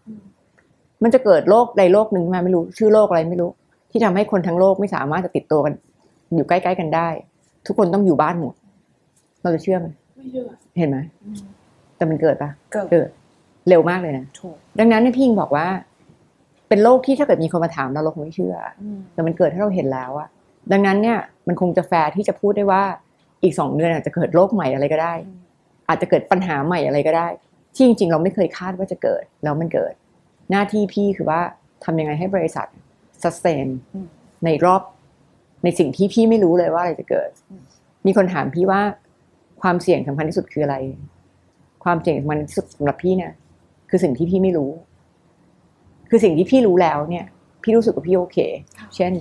[1.02, 3.50] มันจะเกิดโรคใดโรคหนึ่งมาไม่รู้ ชื่อโรคอะไรไม่รู้
[3.90, 5.74] ที่ทำให้คนทั้งโลกไม่สามารถจะติดตัวกัน
[6.34, 7.08] อยู่ใกล้ ๆ กันได้
[7.66, 8.54] ทุกคนต้องอยู่บ้านหมด
[9.42, 10.44] เราจะเชื่อไหมไม่เชื่อ
[10.78, 10.98] เห็นไหม
[11.96, 13.08] แต่มันเกิดปะเกิดเกิด
[13.68, 15.66] เร็วมากเลยนะถูกดังนั้นเนี่ยพี่ยิงบอกว่า
[16.70, 20.28] เป็นโรคที่ถ้าเกิดมีคนมาถามเราเราคงไม่เชื่ออืมแต่มันเกิดให้เราเห็นแล้วอะ
[20.72, 22.82] ดังนั้นเนี่ยมันคงจะแฟร์ที่จะพูดได้ว่า
[23.42, 25.14] อีกสองเดือนอาจจะเกิดโรคใหม่อะไรก็ได้
[25.88, 27.28] อาจจะเกิดปัญหาใหม่อะไรก็ได้
[27.74, 29.94] ที่จริง ๆ เราไม่เคยคาดว่าจะเกิดแล้วมันเกิด
[30.50, 31.40] หน้าที่พี่คือว่า
[31.84, 32.66] ทำยังไงให้บริษัท
[33.22, 34.06] sustain อืม
[34.44, 34.82] ในรอบ
[35.64, 37.62] ในสิ่งที่พี่ไม่รู้เลยว่าอะไรจะเกิดอืม
[38.06, 38.80] มีคนถามพี่ว่า
[39.62, 40.76] ความเสี่ยงสำคัญที่สุดคืออะไร
[41.84, 43.32] ความเสี่ยงสำคัญที่สุดสำหรับพี่เนี่ย
[43.90, 44.70] คือสิ่งที่พี่ไม่รู้
[46.10, 47.26] คือสิ่งที่พี่รู้แล้วเนี่ย
[47.62, 48.38] พี่รู้สึกว่าพี่โอเค
[48.78, 49.12] ค่ะเช่น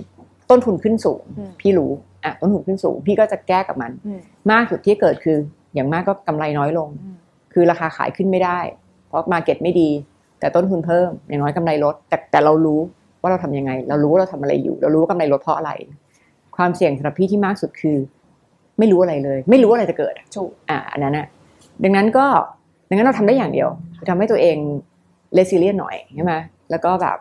[0.50, 1.90] ต้นทุนขึ้นสูงอืมพี่รู้
[2.24, 5.38] อะต้นทุนขึ้นสูง พี่ก็จะแก้กับมันอืมมากสุดที่เกิดคือ
[5.74, 7.16] อย่างมากก็กำไรน้อยลงอืม
[7.52, 8.58] คือราคาขายขึ้นไม่ได้
[9.08, 9.90] เพราะมาเก็ตไม่ดี
[10.40, 12.80] แต่ต้นทุนเพิ่ม อย่างน้อยกำไรลด แต่แต่เรารู้
[13.20, 15.72] ว่าเราทำยังไง เรารู้ว่าเราทำอะไรอยู่ เรารู้ว่ากำไรลดเพราะอะไร
[16.56, 17.96] ความเสี่ยงสำหรับพี่ที่มากสุดคือ
[18.78, 21.26] ไม่รู้อะไรเลย ไม่รู้ว่าอะไรจะเกิดอะถูกอ่าอันนั้นอะ
[21.84, 22.26] ดังนั้นก็
[22.88, 24.56] ดังนั้นเราทำได้อย่างเดียวคือทำให้ตัวเอง
[25.34, 26.34] เลซิเลียนหน่อยใช่ไหม
[26.70, 27.18] แล้วก็แบบ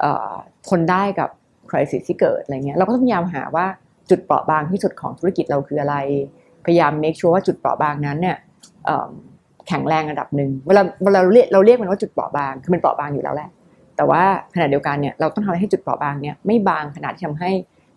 [0.00, 0.32] เอ่อ
[0.68, 1.30] ทนได้กับ
[1.70, 3.66] คริสิสที่เกิดอะไรเงี้ยเราก็ต้องพยายามหาว่า
[4.10, 5.96] จุดเปราะบางที่สุดของธุรกิจเราคืออะไร
[6.64, 8.36] พยายาม make sure ว่าจุดเปราะบางนั้นเนี่ย
[8.86, 9.10] เอิ่ม
[9.68, 13.48] แข็งแรงระดับหนึ่งเวลาเวลาเราเรียกเราเรียกมันว่าจุดเปราะบางคือมันเปราะบางอยู่แล้วแหละ
[13.96, 14.22] แต่ว่า
[14.54, 17.50] ขณะเดียวกันเนี่ยเราต้องทำให้จุดเปราะบางเนี่ยไม่บางขนาดที่ทำให้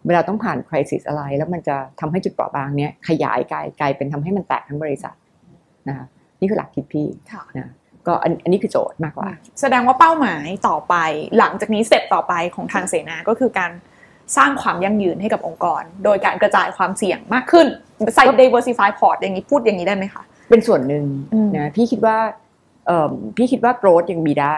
[0.07, 5.15] เวลาต้องผ่านคริสิสอะไร แล้วมันจะทำให้จุดเปราะบางเนี่ยขยายกลายกลายเป็นทำให้มันแตกทั้งบริษัท
[5.89, 6.05] นะคะ
[6.39, 7.71] นี่คือหลักคิดพี่ค่ะนะ
[8.07, 9.29] ก็อันอันนี้คือโจทย์มากกว่า
[9.61, 10.95] แสดงว่าเป้าหมายต่อไป
[11.37, 13.71] หลังจากนี้สเต็ปต่อไปของทางเสนาก็คือการ
[14.37, 17.67] สร้างความยั่งยืนให้กับองค์กร โดยการกระจายความเสี่ยงมากขึ้น
[18.15, 22.17] ใส่ diversify port อย่างนี้พูดอย่างนี้ได้ไหมคะเป็นส่วนหนึ่งอืมนะพี่คิดว่า
[22.87, 24.57] เอ่อพี่คิดว่าโกรธยังมีได้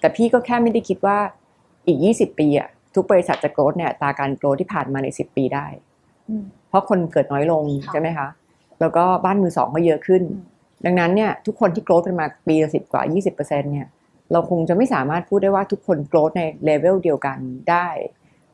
[0.00, 1.18] แต่พี่ก็แค่ไม่ได้คิดว่า
[1.86, 5.66] อีก 20 ปีอะทุกบริษัทจะโกรธเนี่ยอัตราการโกรธที่ผ่านมาใน 10 ปีได้
[6.28, 8.28] อืมเพราะคนเกิดน้อยลงค่ะใช่ไหมคะ
[8.80, 10.44] แล้วก็บ้านมือสองก็เยอะขึ้นอืม
[10.84, 13.02] ดังนั้นเนี่ยทุกคนที่โกรธกันมาปีละสิบกว่า
[13.32, 13.88] 20%เนี่ย
[14.32, 17.38] เราคงจะไม่สามารถพูดได้ว่าทุกคนโกรธในเลเวลเดียวกัน
[17.70, 17.86] ได้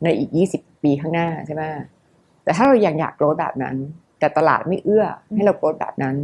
[0.04, 1.62] ในอีก 20 ปีข้างหน้าใช่ไหม
[2.44, 3.76] แต่ถ้าเราอยากอยากโกรธแบบนั้น
[4.18, 6.16] แต่ตลาดไม่เอื้อให้เราโกรธแบบนั้น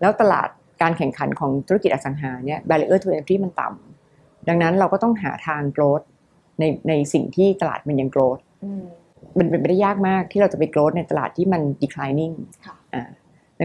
[0.00, 0.48] แล้วตลาด
[0.82, 6.00] การแข่งขันของธุรกิจอสังหาเนี่ย barrier to entry มันต่ำดังนั้นเราก็ต้องหาทางโกรธ
[6.58, 8.84] ในในสิ่งที่ตลาดมันยังโกรธอืม
[9.38, 12.34] มันเป็นไปได้ยากมากที่เราจะไปโกรธในตลาดที่มัน declining
[12.66, 12.81] ค่ะอ่า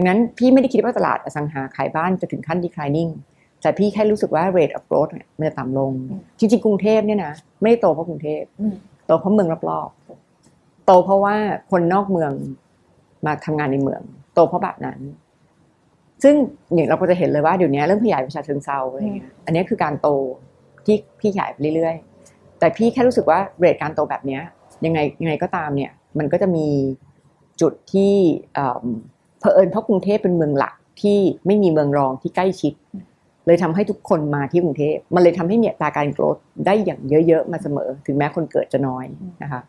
[0.00, 3.10] ังนั้นพี่ไม่ได้คิดว่าตลาดอสังหาขายบ้านจะถึงขั้น declining
[3.62, 8.74] แต่พี่แค่รู้สึกว่า rate of growth เนี่ยมันจะต่ำลงอืมจริงๆ กรุงเทพเนี่ยนะไม่ได้โตเพราะกรุงเทพอืม
[9.06, 11.36] โตเพราะเมืองรอบๆโตเพราะว่า
[11.70, 12.32] คนนอกเมือง
[13.26, 14.02] มาทำงานในเมือง
[14.34, 14.98] โตเพราะแบบนั้น
[16.22, 16.34] ซึ่ง
[16.74, 20.08] อย่างเราก็จะเห็นเลยว่าเดี๋ยวนี้เริ่มขยายประชาเชิงเซาอะไรเงี้ยอันนี้คือการโต
[20.86, 24.42] ที่พี่ขยายไปเรื่อยๆ แต่พี่แค่รู้สึกว่าเรทการโตแบบเนี้ย
[24.84, 26.66] ยังไงยังไงก็ตามเนี่ย มันก็จะมี
[27.60, 28.14] จุดที่
[29.42, 32.72] เอ่อเผอิญเพราะกรุงเทพเป็นเมืองหลักที่ไม่มีเมืองรองที่ใกล้ชิด
[33.46, 36.36] เลยทำให้ทุกคนมาที่กรุงเทพมันเลยทำให้มีอัตราการโกรธ
[36.66, 39.04] ได้อย่างเยอะๆมาเสมอ ถึงแม้คนเกิดจะน้อย
[39.42, 39.60] นะคะ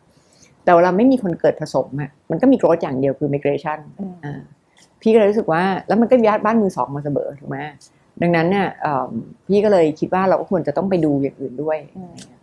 [0.64, 4.40] แต่เวลาไม่มีคนเกิดผสมอะมันก็มีโกรธอย่างเดียวคือ migration อืมอ่า
[5.00, 7.58] พี่ก็เลยรู้สึกว่าแล้วมันก็ยัดบ้านมือสองมาเสมอถูกไหม
[8.22, 9.10] ดังนั้นเนี่ยเอิ่ม
[9.46, 12.39] พี่ก็เลยคิดว่าเราก็ควรจะต้องไปดูอย่างอื่นด้วยอืมอืมอืมอืม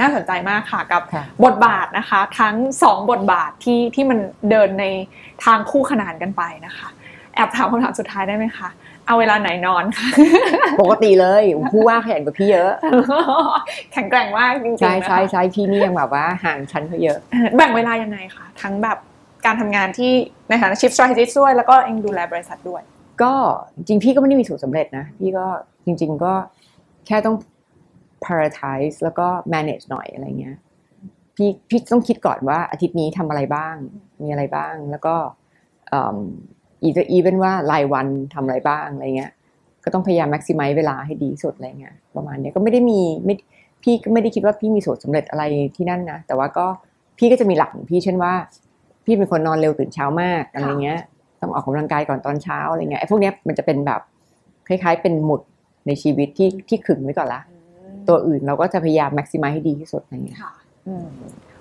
[0.00, 4.18] น่าสนใจมากค่ะกับค่ะบทบาทนะคะ ทั้งสองบทบาทที่ที่มัน
[4.50, 4.84] เดินใน
[5.44, 6.88] ทางคู่ขนานกันไปนะคะ
[7.34, 8.68] แอบถามคำถามสุดท้ายได้ไหมคะ
[9.06, 10.08] เอาเวลาไหนนอนคะ
[10.80, 11.42] ปกติเลย
[11.72, 12.72] ผู้ว่าขยันกว่าพี่เยอะ
[13.92, 17.18] แข็งแกร่งมากจริงๆใช่นะคะใช่ใช่พี่นี่ยังแบบว่าห่างชั้นเขาเยอะ
[17.56, 18.98] แบ่งเวลายังไงคะทั้งแบบ
[19.46, 20.12] การทำงานที่
[20.48, 22.82] ในฐานะ Chief Strategist ด้วย แล้วก็เองดูแลบริษัทด้วย
[23.22, 23.32] ก็
[23.76, 25.46] จริงๆพี่ก็ไม่ได้มีสูตรสำเร็จนะ พี่ก็
[25.86, 26.32] จริง ๆ ก็
[27.06, 27.36] แค่ต้อง
[28.24, 30.56] prioritize แล้วก็ manage หน่อยอะไรเงี้ย
[31.36, 33.74] พี่พี่ต้องคิดก่อนว่าอาทิตย์นี้ทำอะไรบ้าง
[34.22, 35.14] มีอะไรบ้าง แล้วก็
[36.82, 39.32] อีจะอีเวนว่ารายวันทำอะไรบ้างอะไรเงี้ย
[39.84, 43.34] ก็ต้องพยายาม maximize เวลาให้ดีที่สุดอะไรเงี้ยประมาณเนี้ยก็ไม่ได้มีไม่
[43.82, 45.42] พี่ก็ไม่ได้คิดว่าพี่มีสูตรสำเร็จอะไร
[45.76, 46.66] ที่นั่นนะแต่ว่าก็
[47.18, 48.32] พี่ก็จะมีหลักของพี่เช่นว่า
[49.04, 51.00] พี่เป็นคนนอนเร็วตื่นเช้ามากอะไรเงี้ย
[51.40, 54.00] ต้องออกกำลังกายก่อนตอนเช้าอะไรเงี้ยไอ้พวกเนี้ยมันจะเป็นแบบ
[54.68, 55.40] คล้ายๆ เป็นหมุด
[55.86, 57.40] ในชีวิตที่ที่ขึงไว้ก่อนละ
[58.08, 60.52] ตัวอื่นเราก็จะพยายาม maximize ให้ดีที่สุดอะไรเงี้ยค่ะ
[60.86, 61.06] อืม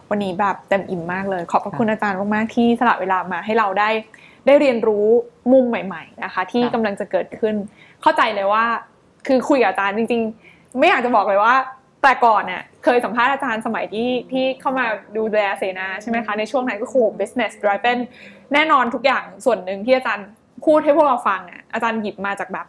[0.10, 3.90] วันนี้แบบเต็มอิ่มมากเลย ขอบพระคุณอาจารย์มากๆที่สละเวลามาให้เราได้
[4.46, 5.06] ได้เรียนรู้
[5.52, 7.56] มุมใหม่ๆนะคะ ที่ครับกำลังจะเกิดขึ้น
[8.02, 8.64] เข้าใจเลยว่า
[9.28, 11.56] คือคุยกับอาจารย์จริง ๆ ไม่อยากจะบอกเลยว่า
[12.04, 14.86] แต่ก่อนเนี่ยเคยสัมภาษณ์อาจารย์สมัยที่ที่เข้ามา
[15.18, 18.00] ดูแลเสนาใช่ไหมคะในช่วงนั้นก็คือ business driven
[18.54, 20.28] แน่นอนทุกอย่างส่วนหนึ่งที่อาจารย์
[20.66, 22.68] พูดให้พวกเราฟังอะอาจารย์หยิบมาจากแบบ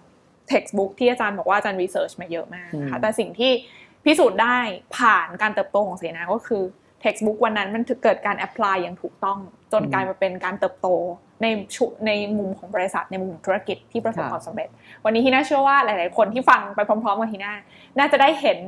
[0.53, 3.53] textbook ที่อาจารย์บอกว่าอาจารย์ research มาเยอะมากนะคะอืมแต่สิ่งที่
[4.05, 4.59] พิสูจน์ได้
[4.97, 6.62] ผ่านการเติบโตของเสนาก็คือ
[7.03, 9.38] textbook วันนั้นมันถึงเกิดการ apply อย่างถูกต้อง
[9.72, 10.88] จนกลายมาเป็นการเติบโต
[11.42, 14.68] ในชุในมุมของบริษัทในมุมของธุรกิจที่ประสบความสำเร็จ
[15.05, 17.55] วันนี้ที่น่าเชื่อว่าหลาย ๆ คนที่ฟังไปพร้อม ๆ กับทีน่า
[17.99, 18.59] น่าจะได้เห็น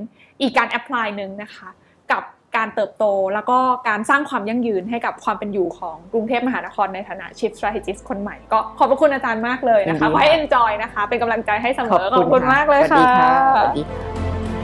[0.40, 1.68] อีกการ apply หนึ่งนะคะ
[2.10, 2.22] กับ
[2.56, 3.04] การเติบโต
[3.34, 13.06] แล้วก็การสร้างความยั่งยืนให้กับความเป็นอยู่ของกรุงเทพมหานครในฐานะ Chief Strategist คนใหม่ ก็ขอบพระคุณอาจารย์มากเลยนะคะ ไว้ enjoy นะคะ เป็นกำลังใจให้เสมอขอบคุณมากเลยค่ะ
[13.56, 14.55] สวัสดีค่ะ